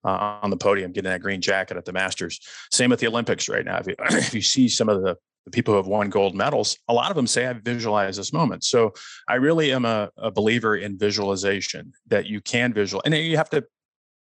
uh, 0.03 0.39
on 0.41 0.49
the 0.49 0.57
podium, 0.57 0.91
getting 0.91 1.11
that 1.11 1.21
green 1.21 1.41
jacket 1.41 1.77
at 1.77 1.85
the 1.85 1.93
Masters. 1.93 2.39
Same 2.71 2.89
with 2.89 2.99
the 2.99 3.07
Olympics 3.07 3.49
right 3.49 3.65
now. 3.65 3.77
If 3.77 3.87
you, 3.87 3.95
if 4.17 4.33
you 4.33 4.41
see 4.41 4.67
some 4.67 4.89
of 4.89 5.01
the, 5.01 5.17
the 5.45 5.51
people 5.51 5.73
who 5.73 5.77
have 5.77 5.87
won 5.87 6.09
gold 6.09 6.35
medals, 6.35 6.77
a 6.87 6.93
lot 6.93 7.09
of 7.09 7.15
them 7.15 7.27
say, 7.27 7.47
I 7.47 7.53
visualize 7.53 8.17
this 8.17 8.31
moment. 8.31 8.63
So 8.63 8.93
I 9.27 9.35
really 9.35 9.73
am 9.73 9.85
a, 9.85 10.09
a 10.17 10.31
believer 10.31 10.75
in 10.75 10.97
visualization 10.97 11.93
that 12.07 12.27
you 12.27 12.41
can 12.41 12.73
visualize, 12.73 13.03
and 13.05 13.15
you 13.15 13.37
have 13.37 13.49
to 13.49 13.65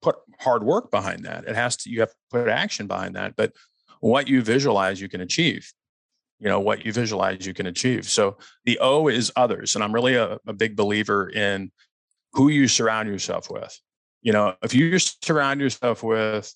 put 0.03 0.17
hard 0.41 0.65
work 0.65 0.91
behind 0.91 1.25
that. 1.25 1.45
It 1.45 1.55
has 1.57 1.77
to, 1.79 1.91
you 1.91 2.01
have 2.01 2.11
to 2.11 2.17
put 2.31 2.49
action 2.49 2.87
behind 2.87 3.17
that. 3.17 3.37
But 3.37 3.53
what 4.01 4.29
you 4.29 4.43
visualize, 4.43 5.01
you 5.01 5.09
can 5.09 5.21
achieve. 5.21 5.73
You 6.41 6.49
know, 6.49 6.61
what 6.61 6.85
you 6.85 6.93
visualize, 6.93 7.47
you 7.47 7.55
can 7.55 7.67
achieve. 7.67 8.07
So 8.07 8.37
the 8.65 8.79
O 8.81 9.09
is 9.09 9.33
others. 9.37 9.77
And 9.77 9.85
I'm 9.85 9.95
really 9.95 10.17
a, 10.17 10.39
a 10.47 10.53
big 10.53 10.77
believer 10.77 11.31
in 11.31 11.71
who 12.33 12.49
you 12.49 12.69
surround 12.69 13.09
yourself 13.09 13.51
with. 13.51 13.81
You 14.21 14.33
know, 14.33 14.55
if 14.63 14.75
you 14.75 14.99
surround 14.99 15.61
yourself 15.61 16.03
with 16.03 16.53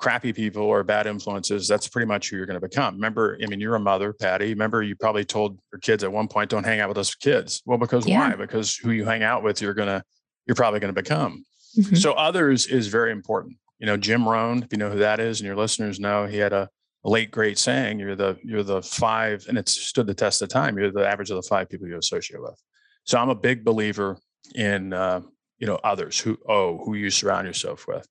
crappy 0.00 0.32
people 0.32 0.62
or 0.62 0.82
bad 0.82 1.06
influences, 1.06 1.68
that's 1.68 1.86
pretty 1.86 2.06
much 2.06 2.30
who 2.30 2.36
you're 2.36 2.46
going 2.46 2.58
to 2.58 2.66
become. 2.66 2.94
Remember, 2.94 3.38
I 3.42 3.46
mean, 3.46 3.60
you're 3.60 3.74
a 3.74 3.80
mother, 3.80 4.12
Patty. 4.14 4.48
Remember, 4.48 4.82
you 4.82 4.96
probably 4.96 5.24
told 5.24 5.58
your 5.70 5.78
kids 5.78 6.02
at 6.02 6.10
one 6.10 6.26
point, 6.26 6.50
don't 6.50 6.64
hang 6.64 6.80
out 6.80 6.88
with 6.88 6.98
us 6.98 7.14
kids. 7.14 7.62
Well, 7.66 7.78
because 7.78 8.06
yeah. 8.06 8.30
why? 8.30 8.34
Because 8.34 8.76
who 8.76 8.92
you 8.92 9.04
hang 9.04 9.22
out 9.22 9.42
with, 9.42 9.60
you're 9.60 9.74
going 9.74 9.88
to, 9.88 10.02
you're 10.46 10.54
probably 10.54 10.80
going 10.80 10.92
to 10.92 11.00
become. 11.00 11.44
Mm-hmm. 11.78 11.96
So 11.96 12.12
others 12.14 12.66
is 12.66 12.88
very 12.88 13.12
important. 13.12 13.56
You 13.78 13.86
know, 13.86 13.96
Jim 13.96 14.28
Rohn, 14.28 14.62
if 14.62 14.72
you 14.72 14.78
know 14.78 14.90
who 14.90 14.98
that 14.98 15.20
is, 15.20 15.40
and 15.40 15.46
your 15.46 15.56
listeners 15.56 16.00
know, 16.00 16.26
he 16.26 16.38
had 16.38 16.52
a, 16.52 16.68
a 17.04 17.08
late 17.08 17.30
great 17.30 17.58
saying, 17.58 17.98
"You're 17.98 18.16
the 18.16 18.36
you're 18.44 18.62
the 18.62 18.82
five, 18.82 19.46
and 19.48 19.56
it's 19.56 19.72
stood 19.72 20.06
the 20.06 20.12
test 20.12 20.42
of 20.42 20.50
time. 20.50 20.76
You're 20.76 20.92
the 20.92 21.08
average 21.08 21.30
of 21.30 21.36
the 21.36 21.48
five 21.48 21.70
people 21.70 21.88
you 21.88 21.96
associate 21.96 22.42
with." 22.42 22.60
So 23.04 23.18
I'm 23.18 23.30
a 23.30 23.34
big 23.34 23.64
believer 23.64 24.18
in 24.54 24.92
uh, 24.92 25.22
you 25.58 25.66
know 25.66 25.80
others 25.82 26.18
who 26.18 26.36
oh 26.46 26.76
who 26.84 26.94
you 26.94 27.08
surround 27.08 27.46
yourself 27.46 27.86
with. 27.88 28.06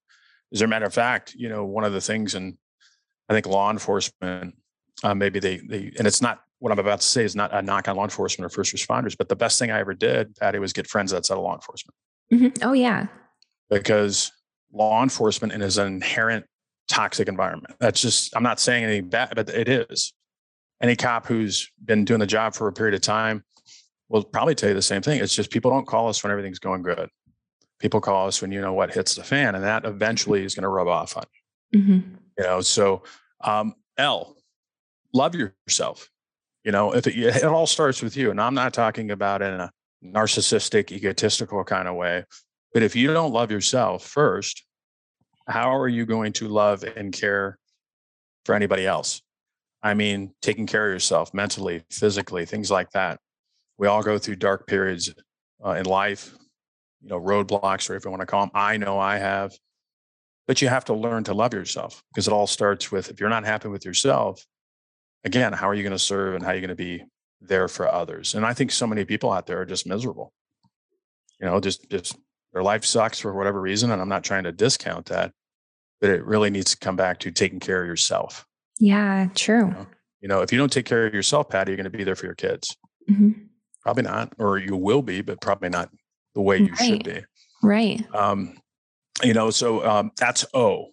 As 0.54 0.62
a 0.62 0.68
matter 0.68 0.86
of 0.86 0.94
fact, 0.94 1.36
you 1.36 1.50
know 1.50 1.66
one 1.66 1.84
of 1.84 1.94
the 1.94 2.02
things, 2.02 2.36
and 2.36 2.58
I 3.30 3.34
think 3.34 3.46
law 3.46 3.70
enforcement, 3.72 4.56
uh, 5.04 5.16
maybe 5.16 5.40
they 5.40 5.58
they 5.58 5.92
and 5.98 6.08
it's 6.08 6.22
not 6.22 6.42
what 6.60 6.72
I'm 6.72 6.80
about 6.80 7.02
to 7.02 7.08
say 7.08 7.24
is 7.24 7.36
not 7.36 7.54
a 7.54 7.62
knock 7.62 7.88
on 7.88 7.96
law 7.96 8.04
enforcement 8.04 8.46
or 8.46 8.54
first 8.54 8.76
responders, 8.76 9.16
but 9.18 9.30
the 9.30 9.36
best 9.36 9.60
thing 9.60 9.72
I 9.72 9.80
ever 9.80 9.94
did, 9.94 10.36
Patty, 10.36 10.60
was 10.60 10.74
get 10.74 10.88
friends 10.88 11.14
outside 11.14 11.36
of 11.36 11.44
law 11.44 11.56
enforcement. 11.56 11.96
Mm-hmm. 12.34 12.68
Oh 12.68 12.74
yeah, 12.74 13.08
because 13.70 14.32
law 14.72 15.02
enforcement 15.02 15.54
is 15.54 15.78
an 15.78 15.88
inherent 15.88 16.46
toxic 16.88 17.28
environment. 17.28 17.76
That's 17.80 18.02
just, 18.02 18.36
I'm 18.36 18.44
not 18.44 18.60
saying 18.60 18.84
anything 18.84 19.10
bad, 19.10 19.34
but 19.36 19.50
it 19.50 19.70
is. 19.70 20.14
Any 20.82 20.96
cop 20.96 21.28
who's 21.28 21.72
been 21.84 22.06
doing 22.06 22.20
the 22.20 22.28
job 22.28 22.54
for 22.56 22.68
a 22.68 22.74
period 22.74 22.96
of 22.96 23.02
time 23.02 23.44
will 24.10 24.24
probably 24.24 24.56
tell 24.56 24.70
you 24.70 24.76
the 24.76 24.82
same 24.82 25.02
thing. 25.02 25.22
It's 25.22 25.36
just 25.36 25.52
people 25.52 25.72
don't 25.72 25.88
call 25.88 26.08
us 26.08 26.24
when 26.24 26.32
everything's 26.32 26.60
going 26.60 26.82
good. 26.82 27.10
People 27.80 28.02
call 28.02 28.28
us 28.28 28.42
when 28.42 28.52
you 28.52 28.62
know 28.62 28.74
what 28.74 28.94
hits 28.94 29.16
the 29.16 29.24
fan, 29.24 29.56
and 29.56 29.64
that 29.64 29.86
eventually 29.86 30.44
is 30.44 30.56
going 30.56 30.64
to 30.64 30.70
rub 30.70 30.88
off 30.88 31.16
on 31.16 31.24
you. 31.72 31.80
Mm-hmm. 31.80 32.16
You 32.38 32.44
know, 32.44 32.62
so 32.62 33.04
um, 33.42 33.74
L, 33.98 34.36
love 35.14 35.36
yourself. 35.36 36.10
You 36.64 36.72
know, 36.72 36.94
if 36.94 37.08
it, 37.08 37.18
it 37.18 37.44
all 37.44 37.68
starts 37.68 38.02
with 38.02 38.18
you, 38.18 38.32
and 38.32 38.42
I'm 38.42 38.54
not 38.54 38.74
talking 38.74 39.12
about 39.12 39.42
in 39.42 39.54
a 39.54 39.72
narcissistic, 40.04 40.92
egotistical 40.92 41.64
kind 41.64 41.88
of 41.88 41.96
way. 41.96 42.26
But 42.74 42.84
if 42.84 42.96
you 42.96 43.14
don't 43.14 43.34
love 43.34 43.52
yourself 43.52 44.06
first, 44.06 44.66
how 45.48 45.76
are 45.76 45.88
you 45.88 46.06
going 46.06 46.34
to 46.34 46.48
love 46.48 46.84
and 46.84 47.12
care 47.12 47.58
for 48.46 48.54
anybody 48.56 48.86
else? 48.86 49.22
I 49.82 49.94
mean, 49.94 50.34
taking 50.42 50.68
care 50.68 50.88
of 50.88 50.94
yourself 50.94 51.34
mentally, 51.34 51.84
physically, 51.90 52.46
things 52.46 52.70
like 52.70 52.92
that. 52.92 53.20
We 53.78 53.88
all 53.88 54.04
go 54.04 54.18
through 54.18 54.36
dark 54.36 54.68
periods 54.68 55.14
uh, 55.66 55.72
in 55.72 55.86
life, 55.86 56.36
you 57.02 57.10
know, 57.10 57.20
roadblocks, 57.20 57.90
or 57.90 57.96
if 57.96 58.06
you 58.06 58.12
want 58.12 58.22
to 58.22 58.26
call 58.26 58.42
them. 58.42 58.52
I 58.54 58.78
know 58.78 59.00
I 59.00 59.18
have. 59.18 59.54
But 60.48 60.62
you 60.62 60.68
have 60.68 60.86
to 60.86 60.94
learn 60.94 61.24
to 61.26 61.34
love 61.34 61.54
yourself 61.54 62.04
because 62.12 62.28
it 62.28 62.34
all 62.34 62.48
starts 62.48 62.92
with 62.92 63.10
if 63.12 63.20
you're 63.20 63.30
not 63.30 63.46
happy 63.46 63.68
with 63.68 63.86
yourself, 63.86 64.44
again, 65.24 65.54
how 65.54 65.70
are 65.70 65.76
you 65.76 65.84
going 65.84 65.92
to 65.92 66.00
serve 66.00 66.34
and 66.34 66.44
how 66.44 66.50
are 66.50 66.56
you 66.56 66.62
going 66.62 66.70
to 66.70 66.76
be 66.76 67.04
there 67.40 67.68
for 67.68 67.88
others? 67.88 68.34
And 68.34 68.46
I 68.46 68.54
think 68.54 68.72
so 68.72 68.88
many 68.88 69.06
people 69.06 69.32
out 69.32 69.46
there 69.46 69.62
are 69.62 69.66
just 69.66 69.86
miserable. 69.86 70.34
You 71.40 71.46
know, 71.46 71.60
just 71.60 71.90
just 71.90 72.18
their 72.52 72.64
life 72.64 72.84
sucks 72.84 73.20
for 73.20 73.34
whatever 73.34 73.62
reason. 73.62 73.92
And 73.92 74.02
I'm 74.02 74.10
not 74.10 74.24
trying 74.24 74.44
to 74.46 74.52
discount 74.52 75.06
that, 75.08 75.32
but 76.02 76.10
it 76.10 76.26
really 76.26 76.50
needs 76.50 76.72
to 76.72 76.78
come 76.78 76.96
back 76.96 77.20
to 77.20 77.32
taking 77.32 77.60
care 77.60 77.82
of 77.82 77.88
yourself. 77.88 78.46
Yeah, 78.80 79.28
true. 79.36 79.68
You 79.68 79.72
know, 79.72 79.88
you 80.22 80.28
know 80.30 80.42
if 80.42 80.52
you 80.52 80.58
don't 80.58 80.72
take 80.72 80.86
care 80.86 81.06
of 81.06 81.14
yourself, 81.14 81.50
Patty, 81.50 81.72
you're 81.72 81.78
going 81.78 81.84
to 81.84 81.96
be 81.96 82.04
there 82.04 82.16
for 82.16 82.26
your 82.26 82.36
kids. 82.36 82.76
Mm-hmm. 83.10 83.44
Probably 83.82 84.04
not, 84.04 84.34
or 84.40 84.58
you 84.58 84.76
will 84.76 85.02
be, 85.02 85.22
but 85.22 85.42
probably 85.42 85.70
not 85.70 85.90
the 86.40 86.44
way 86.44 86.58
you 86.60 86.70
right. 86.70 86.80
should 86.80 87.04
be. 87.04 87.22
Right. 87.62 88.16
Um, 88.16 88.58
you 89.22 89.34
know, 89.34 89.50
so 89.50 89.86
um, 89.86 90.12
that's 90.18 90.46
O. 90.54 90.92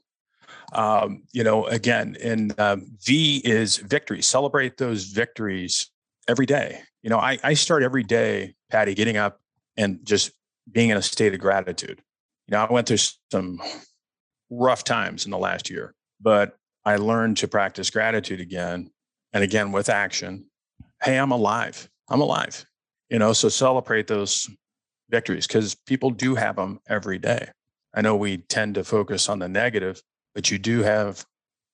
Um, 0.73 1.23
you 1.31 1.45
know, 1.45 1.67
again, 1.67 2.17
and 2.21 2.53
uh, 2.59 2.79
V 3.05 3.41
is 3.45 3.77
victory. 3.77 4.23
Celebrate 4.23 4.77
those 4.77 5.05
victories 5.05 5.89
every 6.27 6.47
day. 6.47 6.81
You 7.05 7.11
know, 7.11 7.19
I, 7.19 7.39
I 7.45 7.55
start 7.55 7.85
every 7.85 8.03
day, 8.03 8.57
Patty, 8.73 8.95
getting 8.95 9.17
up 9.17 9.41
and 9.77 10.01
just 10.05 10.33
being 10.73 10.91
in 10.91 10.97
a 10.97 11.03
state 11.03 11.33
of 11.33 11.39
gratitude. 11.39 12.03
You 12.49 12.57
know, 12.57 12.65
I 12.65 12.73
went 12.73 12.89
through 12.89 12.99
some 13.31 13.61
rough 14.51 14.83
times 14.83 15.27
in 15.27 15.31
the 15.31 15.39
last 15.39 15.71
year, 15.71 15.95
but 16.21 16.57
I 16.85 16.97
learned 16.97 17.37
to 17.39 17.49
practice 17.49 17.91
gratitude 17.91 18.41
again 18.41 18.91
and 19.33 19.45
again 19.45 19.71
with 19.71 19.89
action. 19.89 20.47
Hey, 21.01 21.17
I'm 21.17 21.31
alive. 21.31 21.89
I'm 22.09 22.21
alive. 22.21 22.67
You 23.09 23.21
know, 23.21 23.33
so 23.33 23.49
celebrate 23.49 24.09
those 24.09 24.49
victories 25.11 25.47
because 25.47 25.75
people 25.75 26.11
do 26.11 26.35
have 26.35 26.57
them 26.57 26.81
every 26.88 27.19
day. 27.19 27.49
I 27.95 28.03
know 28.03 28.16
we 28.16 28.38
tend 28.38 28.75
to 28.75 28.85
focus 28.85 29.29
on 29.29 29.38
the 29.38 29.49
negative, 29.49 30.03
but 30.35 30.51
you 30.51 30.59
do 30.59 30.83
have 30.83 31.25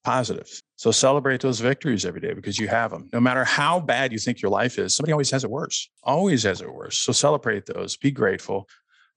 positives. 0.05 0.62
So 0.77 0.90
celebrate 0.90 1.40
those 1.40 1.61
victories 1.61 2.05
every 2.05 2.21
day 2.21 2.35
because 2.35 2.59
you 2.59 2.68
have 2.68 2.90
them. 2.90 3.09
No 3.12 3.21
matter 3.21 3.45
how 3.45 3.81
bad 3.81 4.12
you 4.12 4.18
think 4.18 4.42
your 4.42 4.51
life 4.51 4.79
is, 4.79 4.95
somebody 4.95 5.12
always 5.12 5.31
has 5.31 5.45
it 5.45 5.51
worse, 5.51 5.88
always 6.03 6.42
has 6.42 6.61
it 6.61 6.73
worse. 6.73 6.99
So 6.99 7.12
celebrate 7.12 7.66
those, 7.66 7.97
be 7.97 8.11
grateful. 8.11 8.68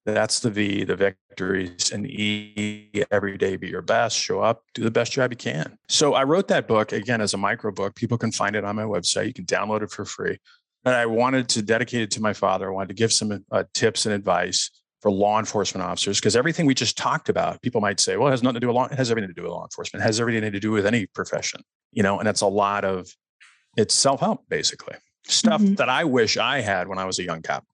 That's 0.05 0.39
the 0.39 0.51
V, 0.51 0.83
the 0.83 0.95
victories, 0.95 1.91
and 1.91 2.05
E, 2.05 2.91
every 3.09 3.39
day 3.39 3.55
be 3.55 3.67
your 3.67 3.81
best, 3.81 4.15
show 4.15 4.39
up, 4.39 4.63
do 4.75 4.83
the 4.83 4.91
best 4.91 5.11
job 5.11 5.31
you 5.31 5.37
can. 5.37 5.79
So 5.89 6.13
I 6.13 6.23
wrote 6.23 6.47
that 6.49 6.67
book 6.67 6.91
again 6.91 7.21
as 7.21 7.33
a 7.33 7.37
micro 7.37 7.71
book. 7.71 7.95
People 7.95 8.19
can 8.19 8.31
find 8.31 8.55
it 8.55 8.63
on 8.63 8.75
my 8.75 8.83
website. 8.83 9.25
You 9.25 9.33
can 9.33 9.45
download 9.45 9.81
it 9.81 9.89
for 9.89 10.05
free. 10.05 10.37
And 10.85 10.93
I 10.93 11.07
wanted 11.07 11.49
to 11.49 11.61
dedicate 11.61 12.03
it 12.03 12.11
to 12.11 12.21
my 12.21 12.33
father. 12.33 12.69
I 12.69 12.71
wanted 12.71 12.89
to 12.89 12.93
give 12.93 13.11
some 13.11 13.43
uh, 13.51 13.63
tips 13.73 14.05
and 14.05 14.13
advice 14.13 14.69
for 15.01 15.11
law 15.11 15.39
enforcement 15.39 15.83
officers 15.83 16.19
because 16.19 16.35
everything 16.35 16.65
we 16.65 16.73
just 16.73 16.97
talked 16.97 17.27
about, 17.27 17.61
people 17.61 17.81
might 17.81 17.99
say, 17.99 18.17
well, 18.17 18.27
it 18.27 18.31
has 18.31 18.43
nothing 18.43 18.55
to 18.55 18.59
do 18.59 18.67
with 18.67 18.75
law. 18.75 18.85
It 18.85 18.93
has 18.93 19.11
everything 19.11 19.29
to 19.29 19.33
do 19.33 19.43
with 19.43 19.51
law 19.51 19.63
enforcement. 19.63 20.03
It 20.03 20.05
has 20.05 20.21
everything 20.21 20.51
to 20.51 20.59
do 20.59 20.71
with 20.71 20.85
any 20.85 21.07
profession, 21.07 21.61
you 21.91 22.03
know, 22.03 22.19
and 22.19 22.27
it's 22.27 22.41
a 22.41 22.47
lot 22.47 22.85
of 22.85 23.09
it's 23.75 23.93
self-help 23.93 24.47
basically 24.47 24.95
stuff 25.25 25.61
mm-hmm. 25.61 25.75
that 25.75 25.89
I 25.89 26.03
wish 26.05 26.37
I 26.37 26.61
had 26.61 26.87
when 26.87 26.97
I 26.97 27.05
was 27.05 27.19
a 27.19 27.23
young 27.23 27.41
cop. 27.41 27.65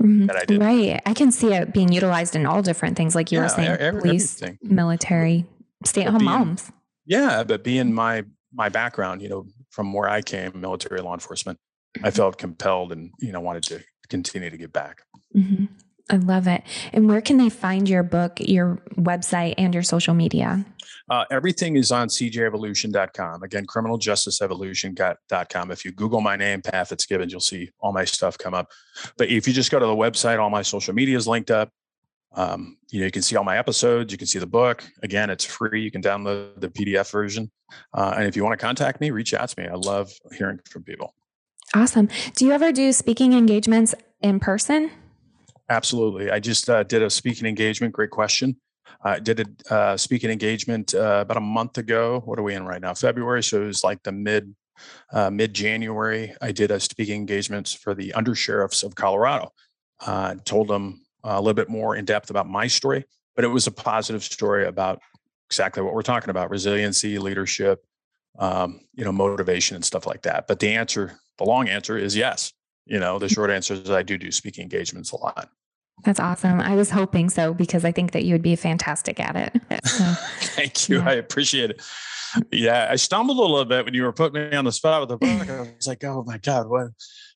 Mm-hmm. 0.00 0.26
That 0.26 0.36
I 0.36 0.44
did. 0.44 0.60
Right. 0.60 1.02
I 1.06 1.14
can 1.14 1.30
see 1.30 1.52
it 1.52 1.72
being 1.72 1.92
utilized 1.92 2.34
in 2.34 2.46
all 2.46 2.62
different 2.62 2.96
things, 2.96 3.14
like 3.14 3.30
you 3.30 3.38
yeah, 3.38 3.44
were 3.44 3.48
saying, 3.48 3.68
every, 3.68 4.00
police, 4.00 4.42
everything. 4.42 4.74
military, 4.74 5.46
stay-at-home 5.84 6.24
moms. 6.24 6.72
Yeah, 7.06 7.44
but 7.44 7.62
being 7.62 7.92
my 7.92 8.24
my 8.52 8.68
background, 8.68 9.22
you 9.22 9.28
know, 9.28 9.46
from 9.70 9.92
where 9.92 10.08
I 10.08 10.22
came, 10.22 10.60
military 10.60 11.00
law 11.00 11.14
enforcement, 11.14 11.58
I 12.02 12.10
felt 12.10 12.38
compelled 12.38 12.92
and 12.92 13.10
you 13.20 13.32
know 13.32 13.40
wanted 13.40 13.64
to 13.64 13.80
continue 14.08 14.50
to 14.50 14.56
give 14.56 14.72
back. 14.72 15.02
Mm-hmm. 15.34 15.66
I 16.10 16.16
love 16.16 16.46
it. 16.46 16.62
And 16.92 17.08
where 17.08 17.22
can 17.22 17.38
they 17.38 17.48
find 17.48 17.88
your 17.88 18.02
book, 18.02 18.38
your 18.38 18.82
website, 18.96 19.54
and 19.56 19.72
your 19.72 19.82
social 19.82 20.12
media? 20.12 20.66
Uh, 21.08 21.24
everything 21.30 21.76
is 21.76 21.92
on 21.92 22.08
cjevolution.com. 22.08 23.42
Again, 23.42 23.66
criminaljusticeevolution.com. 23.66 25.70
If 25.70 25.84
you 25.84 25.92
Google 25.92 26.20
my 26.20 26.36
name, 26.36 26.62
Pat 26.62 26.88
Fitzgibbons, 26.88 27.32
you'll 27.32 27.40
see 27.40 27.70
all 27.80 27.92
my 27.92 28.04
stuff 28.04 28.38
come 28.38 28.54
up. 28.54 28.70
But 29.16 29.28
if 29.28 29.46
you 29.46 29.54
just 29.54 29.70
go 29.70 29.78
to 29.78 29.86
the 29.86 29.96
website, 29.96 30.38
all 30.38 30.50
my 30.50 30.62
social 30.62 30.94
media 30.94 31.16
is 31.16 31.26
linked 31.26 31.50
up. 31.50 31.70
Um, 32.36 32.78
you 32.90 33.00
know, 33.00 33.06
you 33.06 33.12
can 33.12 33.22
see 33.22 33.36
all 33.36 33.44
my 33.44 33.58
episodes. 33.58 34.12
You 34.12 34.18
can 34.18 34.26
see 34.26 34.38
the 34.38 34.46
book. 34.46 34.84
Again, 35.02 35.30
it's 35.30 35.44
free. 35.44 35.82
You 35.82 35.90
can 35.90 36.02
download 36.02 36.60
the 36.60 36.68
PDF 36.68 37.10
version. 37.10 37.50
Uh, 37.92 38.14
and 38.16 38.26
if 38.26 38.36
you 38.36 38.44
want 38.44 38.58
to 38.58 38.64
contact 38.64 39.00
me, 39.00 39.10
reach 39.10 39.34
out 39.34 39.48
to 39.50 39.60
me. 39.60 39.68
I 39.68 39.74
love 39.74 40.12
hearing 40.36 40.58
from 40.68 40.82
people. 40.82 41.14
Awesome. 41.72 42.08
Do 42.34 42.44
you 42.44 42.52
ever 42.52 42.72
do 42.72 42.92
speaking 42.92 43.32
engagements 43.32 43.94
in 44.20 44.40
person? 44.40 44.90
Absolutely. 45.68 46.30
I 46.30 46.40
just 46.40 46.68
uh, 46.68 46.82
did 46.82 47.02
a 47.02 47.08
speaking 47.08 47.46
engagement. 47.46 47.94
Great 47.94 48.10
question. 48.10 48.56
I 49.02 49.18
did 49.18 49.40
a 49.40 49.74
uh, 49.74 49.96
speaking 49.96 50.30
engagement 50.30 50.94
uh, 50.94 51.20
about 51.22 51.36
a 51.36 51.40
month 51.40 51.78
ago. 51.78 52.22
What 52.24 52.38
are 52.38 52.42
we 52.42 52.54
in 52.54 52.64
right 52.64 52.80
now? 52.80 52.94
February. 52.94 53.42
So 53.42 53.62
it 53.62 53.66
was 53.66 53.84
like 53.84 54.02
the 54.02 54.12
mid 54.12 54.54
uh, 55.12 55.30
mid 55.30 55.54
January. 55.54 56.34
I 56.40 56.52
did 56.52 56.70
a 56.70 56.80
speaking 56.80 57.16
engagement 57.16 57.68
for 57.80 57.94
the 57.94 58.12
undersheriffs 58.16 58.82
of 58.82 58.94
Colorado. 58.94 59.52
Uh, 60.04 60.34
told 60.44 60.68
them 60.68 61.02
a 61.22 61.40
little 61.40 61.54
bit 61.54 61.68
more 61.68 61.96
in 61.96 62.04
depth 62.04 62.30
about 62.30 62.48
my 62.48 62.66
story, 62.66 63.04
but 63.36 63.44
it 63.44 63.48
was 63.48 63.66
a 63.66 63.70
positive 63.70 64.22
story 64.22 64.66
about 64.66 65.00
exactly 65.48 65.82
what 65.82 65.94
we're 65.94 66.02
talking 66.02 66.30
about: 66.30 66.50
resiliency, 66.50 67.18
leadership, 67.18 67.84
um, 68.38 68.80
you 68.94 69.04
know, 69.04 69.12
motivation, 69.12 69.74
and 69.74 69.84
stuff 69.84 70.06
like 70.06 70.22
that. 70.22 70.46
But 70.46 70.60
the 70.60 70.74
answer, 70.74 71.18
the 71.38 71.44
long 71.44 71.68
answer, 71.68 71.96
is 71.96 72.16
yes. 72.16 72.52
You 72.86 72.98
know, 72.98 73.18
the 73.18 73.28
short 73.28 73.50
answer 73.50 73.74
is 73.74 73.90
I 73.90 74.02
do 74.02 74.18
do 74.18 74.30
speaking 74.30 74.62
engagements 74.62 75.12
a 75.12 75.16
lot. 75.16 75.48
That's 76.02 76.20
awesome. 76.20 76.60
I 76.60 76.74
was 76.74 76.90
hoping 76.90 77.30
so 77.30 77.54
because 77.54 77.84
I 77.84 77.92
think 77.92 78.12
that 78.12 78.24
you 78.24 78.34
would 78.34 78.42
be 78.42 78.56
fantastic 78.56 79.20
at 79.20 79.36
it. 79.36 79.60
So, 79.86 80.04
Thank 80.40 80.88
you. 80.88 80.98
Yeah. 80.98 81.08
I 81.08 81.12
appreciate 81.14 81.70
it. 81.70 81.82
Yeah, 82.50 82.88
I 82.90 82.96
stumbled 82.96 83.38
a 83.38 83.40
little 83.40 83.64
bit 83.64 83.84
when 83.84 83.94
you 83.94 84.02
were 84.02 84.12
putting 84.12 84.50
me 84.50 84.56
on 84.56 84.64
the 84.64 84.72
spot 84.72 85.00
with 85.00 85.08
the 85.10 85.18
book. 85.18 85.48
I 85.48 85.60
was 85.76 85.86
like, 85.86 86.02
oh 86.04 86.24
my 86.26 86.38
God, 86.38 86.68
what? 86.68 86.88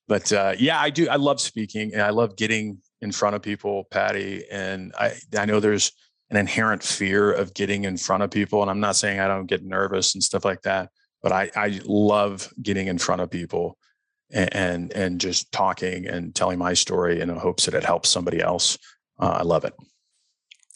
But 0.09 0.33
uh, 0.33 0.55
yeah, 0.59 0.81
I 0.81 0.91
do. 0.91 1.09
I 1.09 1.17
love 1.17 1.41
speaking 1.41 1.93
and 1.93 2.03
I 2.03 2.11
love 2.11 2.37
getting 2.37 2.79
in 3.03 3.13
front 3.13 3.37
of 3.37 3.43
people, 3.43 3.85
Patty. 3.91 4.45
And 4.51 4.93
I, 4.99 5.13
I 5.37 5.45
know 5.45 5.61
there's 5.61 5.93
an 6.31 6.37
inherent 6.37 6.83
fear 6.83 7.33
of 7.33 7.55
getting 7.55 7.85
in 7.85 7.97
front 7.97 8.23
of 8.23 8.31
people. 8.31 8.63
And 8.63 8.71
I'm 8.71 8.81
not 8.81 8.97
saying 8.97 9.21
I 9.21 9.29
don't 9.29 9.47
get 9.47 9.65
nervous 9.65 10.15
and 10.15 10.23
stuff 10.23 10.45
like 10.45 10.63
that, 10.63 10.91
but 11.23 11.33
I, 11.33 11.51
I 11.57 11.81
love 11.85 12.53
getting 12.61 12.87
in 12.87 12.99
front 12.99 13.23
of 13.23 13.31
people 13.31 13.79
and 14.31 14.93
and 14.93 15.21
just 15.21 15.51
talking 15.53 16.07
and 16.07 16.35
telling 16.35 16.59
my 16.59 16.75
story 16.75 17.21
in 17.21 17.29
the 17.29 17.39
hopes 17.39 17.65
that 17.65 17.75
it 17.75 17.85
helps 17.85 18.11
somebody 18.11 18.41
else. 18.41 18.77
Uh, 19.19 19.39
I 19.39 19.43
love 19.43 19.65
it. 19.65 19.75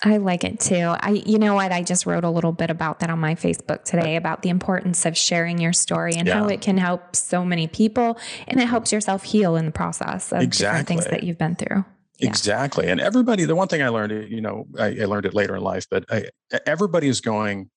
I 0.04 0.16
like 0.16 0.42
it 0.42 0.58
too. 0.58 0.94
I, 0.98 1.22
you 1.24 1.38
know 1.38 1.54
what? 1.54 1.70
I 1.70 1.82
just 1.82 2.06
wrote 2.06 2.24
a 2.24 2.30
little 2.30 2.50
bit 2.50 2.70
about 2.70 3.00
that 3.00 3.10
on 3.10 3.20
my 3.20 3.36
Facebook 3.36 3.84
today 3.84 4.16
about 4.16 4.42
the 4.42 4.48
importance 4.48 5.06
of 5.06 5.16
sharing 5.16 5.60
your 5.60 5.72
story 5.72 6.14
and 6.16 6.26
yeah. 6.26 6.40
how 6.40 6.48
it 6.48 6.60
can 6.60 6.76
help 6.76 7.14
so 7.14 7.44
many 7.44 7.68
people, 7.68 8.18
and 8.48 8.60
it 8.60 8.66
helps 8.66 8.90
yourself 8.90 9.22
heal 9.22 9.54
in 9.54 9.66
the 9.66 9.70
process 9.70 10.32
of 10.32 10.40
exactly. 10.40 10.66
different 10.66 10.88
things 10.88 11.04
that 11.06 11.22
you've 11.22 11.38
been 11.38 11.54
through. 11.54 11.84
Yeah. 12.22 12.28
Exactly. 12.28 12.88
And 12.88 13.00
everybody, 13.00 13.44
the 13.44 13.56
one 13.56 13.68
thing 13.68 13.82
I 13.82 13.88
learned, 13.88 14.30
you 14.30 14.40
know, 14.40 14.66
I, 14.78 14.96
I 15.00 15.04
learned 15.04 15.26
it 15.26 15.34
later 15.34 15.56
in 15.56 15.62
life, 15.62 15.86
but 15.90 16.04
I, 16.10 16.26
everybody 16.66 17.08
is 17.08 17.20
going 17.20 17.70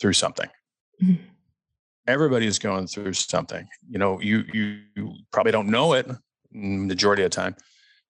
through 0.00 0.14
something. 0.14 0.48
Mm-hmm 1.02 1.24
everybody 2.06 2.46
is 2.46 2.58
going 2.58 2.86
through 2.86 3.12
something. 3.12 3.66
You 3.88 3.98
know, 3.98 4.20
you 4.20 4.44
you, 4.52 4.80
you 4.96 5.14
probably 5.32 5.52
don't 5.52 5.68
know 5.68 5.92
it 5.92 6.10
majority 6.52 7.22
of 7.22 7.30
the 7.30 7.36
time, 7.36 7.54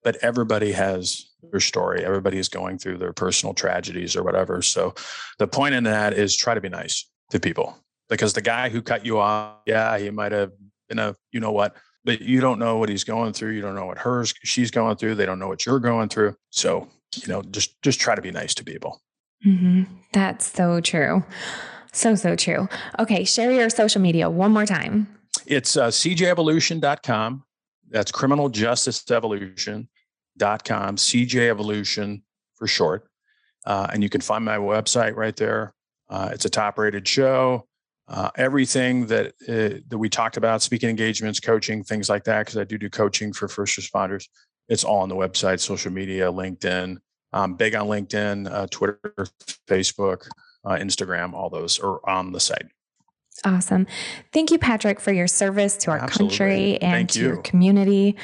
but 0.03 0.17
everybody 0.23 0.73
has 0.73 1.27
their 1.51 1.61
story. 1.61 2.05
Everybody 2.05 2.39
is 2.39 2.49
going 2.49 2.79
through 2.79 2.99
their 2.99 3.13
personal 3.13 3.55
tragedies 3.55 4.17
or 4.17 4.23
whatever. 4.23 4.63
So 4.63 4.95
the 5.39 5.47
point 5.47 5.75
in 5.75 5.85
that 5.85 6.15
is 6.15 6.37
try 6.37 6.55
to 6.55 6.61
be 6.61 6.71
nice 6.71 7.07
to 7.31 7.39
people 7.39 7.77
because 8.09 8.33
the 8.33 8.41
guy 8.41 8.71
who 8.71 8.81
cut 8.81 9.05
you 9.05 9.19
off, 9.19 9.57
yeah, 9.67 9.99
he 9.99 10.11
might 10.11 10.33
have 10.33 10.53
been 10.89 10.99
a 10.99 11.15
you 11.33 11.41
know 11.41 11.53
what, 11.53 11.77
but 12.05 12.21
you 12.21 12.41
don't 12.41 12.59
know 12.59 12.79
what 12.79 12.89
he's 12.89 13.05
going 13.05 13.33
through. 13.33 13.53
You 13.53 13.61
don't 13.61 13.75
know 13.75 13.87
what 13.87 13.99
hers 13.99 14.35
she's 14.43 14.71
going 14.71 14.97
through. 14.97 15.17
They 15.17 15.27
don't 15.27 15.39
know 15.39 15.49
what 15.49 15.67
you're 15.67 15.81
going 15.81 16.09
through. 16.09 16.37
So 16.51 16.89
you 17.17 17.29
know, 17.29 17.43
just 17.43 17.81
just 17.83 18.01
try 18.01 18.15
to 18.15 18.23
be 18.23 18.31
nice 18.31 18.55
to 18.55 18.65
people. 18.65 19.03
Mm-hmm. 19.45 19.85
That's 20.13 20.47
so 20.47 20.81
true. 20.81 21.25
So, 21.93 22.15
so 22.15 22.37
true. 22.37 22.69
Okay, 22.99 23.25
share 23.25 23.51
your 23.51 23.71
social 23.71 24.01
media 24.01 24.31
one 24.31 24.53
more 24.53 24.67
time. 24.67 25.09
It's 25.47 25.77
uh, 25.77 25.89
cjevolution.com. 25.89 27.45
That's 27.89 28.13
criminal 28.13 28.49
justice 28.49 29.11
evolution.com, 29.11 30.97
CJ 30.97 31.49
Evolution 31.49 32.23
for 32.55 32.67
short. 32.69 33.09
Uh, 33.67 33.89
and 33.93 34.03
you 34.03 34.09
can 34.09 34.21
find 34.21 34.45
my 34.45 34.57
website 34.57 35.17
right 35.17 35.37
there. 35.37 35.75
Uh, 36.09 36.31
it's 36.33 36.45
a 36.45 36.51
top 36.51 36.79
rated 36.79 37.07
show. 37.07 37.67
Uh, 38.11 38.29
everything 38.35 39.07
that 39.07 39.29
uh, 39.49 39.79
that 39.89 39.97
we 39.97 40.09
talked 40.09 40.37
about, 40.37 40.61
speaking 40.63 40.91
engagements, 40.91 41.39
coaching, 41.39 41.85
things 41.85 42.09
like 42.09 42.25
that, 42.25 42.41
because 42.41 42.59
I 42.59 42.65
do 42.65 42.77
do 42.77 42.91
coaching 42.91 43.33
for 43.33 43.47
first 43.47 43.79
responders. 43.79 44.29
It's 44.69 44.83
all 44.85 45.01
on 45.01 45.09
the 45.09 45.15
website, 45.15 45.61
social 45.61 45.93
media, 45.93 46.31
LinkedIn. 46.31 46.99
I'm 47.33 47.55
big 47.55 47.77
on 47.77 47.87
LinkedIn, 47.87 48.53
uh, 48.53 48.67
Twitter, 48.69 48.99
Facebook 49.69 50.27
uh, 50.65 50.71
Instagram, 50.71 51.33
all 51.33 51.51
those 51.51 51.79
are 51.79 52.01
on 52.09 52.33
the 52.33 52.41
site. 52.41 52.67
Awesome. 53.45 53.87
Thank 54.33 54.51
you, 54.51 54.59
Patrick, 54.59 55.01
for 55.01 55.13
your 55.13 55.27
service 55.27 55.77
to 55.79 55.91
our 55.91 55.99
Absolutely. 55.99 56.37
country 56.37 56.83
and 56.83 56.93
Thank 56.93 57.11
to 57.13 57.21
you. 57.21 57.27
your 57.29 57.37
community 57.39 58.17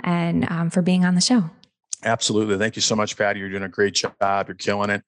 and 0.00 0.50
um, 0.50 0.70
for 0.70 0.80
being 0.80 1.04
on 1.04 1.14
the 1.14 1.20
show. 1.20 1.50
Absolutely. 2.04 2.56
Thank 2.56 2.76
you 2.76 2.82
so 2.82 2.96
much, 2.96 3.16
Patty. 3.16 3.40
You're 3.40 3.50
doing 3.50 3.64
a 3.64 3.68
great 3.68 3.94
job. 3.94 4.14
You're 4.20 4.54
killing 4.54 4.90
it. 4.90 5.02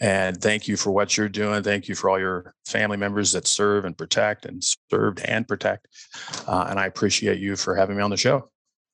And 0.00 0.40
thank 0.40 0.68
you 0.68 0.76
for 0.76 0.90
what 0.90 1.16
you're 1.16 1.28
doing. 1.28 1.62
Thank 1.62 1.88
you 1.88 1.94
for 1.94 2.10
all 2.10 2.18
your 2.18 2.54
family 2.64 2.96
members 2.96 3.32
that 3.32 3.46
serve 3.46 3.84
and 3.84 3.96
protect 3.96 4.46
and 4.46 4.62
served 4.90 5.20
and 5.24 5.46
protect. 5.46 5.88
Uh, 6.46 6.66
and 6.68 6.78
I 6.78 6.86
appreciate 6.86 7.38
you 7.38 7.56
for 7.56 7.74
having 7.74 7.96
me 7.96 8.02
on 8.02 8.10
the 8.10 8.16
show. 8.16 8.48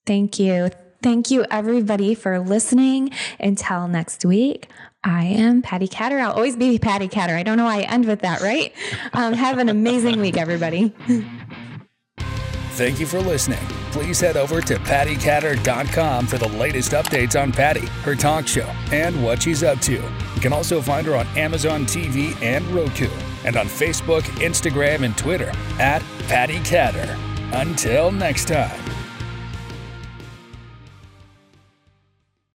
Thank 0.06 0.38
you. 0.38 0.70
Thank 1.02 1.30
you, 1.30 1.44
everybody, 1.50 2.14
for 2.14 2.40
listening. 2.40 3.10
Until 3.38 3.86
next 3.86 4.24
week, 4.24 4.68
I 5.04 5.24
am 5.26 5.62
Patty 5.62 5.86
Catter. 5.86 6.20
I'll 6.20 6.32
always 6.32 6.56
be 6.56 6.78
Patty 6.78 7.08
Catter. 7.08 7.36
I 7.36 7.42
don't 7.42 7.56
know 7.56 7.66
why 7.66 7.80
I 7.80 7.82
end 7.82 8.06
with 8.06 8.20
that, 8.20 8.40
right? 8.40 8.72
Um, 9.12 9.32
have 9.32 9.58
an 9.58 9.68
amazing 9.68 10.20
week, 10.20 10.36
everybody. 10.36 10.92
Thank 12.72 12.98
you 12.98 13.06
for 13.06 13.20
listening. 13.20 13.58
Please 13.92 14.20
head 14.20 14.36
over 14.36 14.60
to 14.60 14.76
pattycatter.com 14.76 16.26
for 16.26 16.38
the 16.38 16.48
latest 16.48 16.92
updates 16.92 17.40
on 17.40 17.52
Patty, 17.52 17.86
her 18.02 18.14
talk 18.14 18.46
show, 18.46 18.70
and 18.92 19.22
what 19.22 19.42
she's 19.42 19.62
up 19.62 19.80
to. 19.80 19.94
You 19.94 20.40
can 20.40 20.52
also 20.52 20.80
find 20.82 21.06
her 21.06 21.16
on 21.16 21.26
Amazon 21.28 21.84
TV 21.86 22.40
and 22.42 22.66
Roku, 22.68 23.08
and 23.44 23.56
on 23.56 23.66
Facebook, 23.66 24.22
Instagram, 24.40 25.04
and 25.04 25.16
Twitter 25.16 25.50
at 25.78 26.02
Patty 26.28 26.58
Catter. 26.60 27.16
Until 27.52 28.12
next 28.12 28.46
time. 28.46 28.87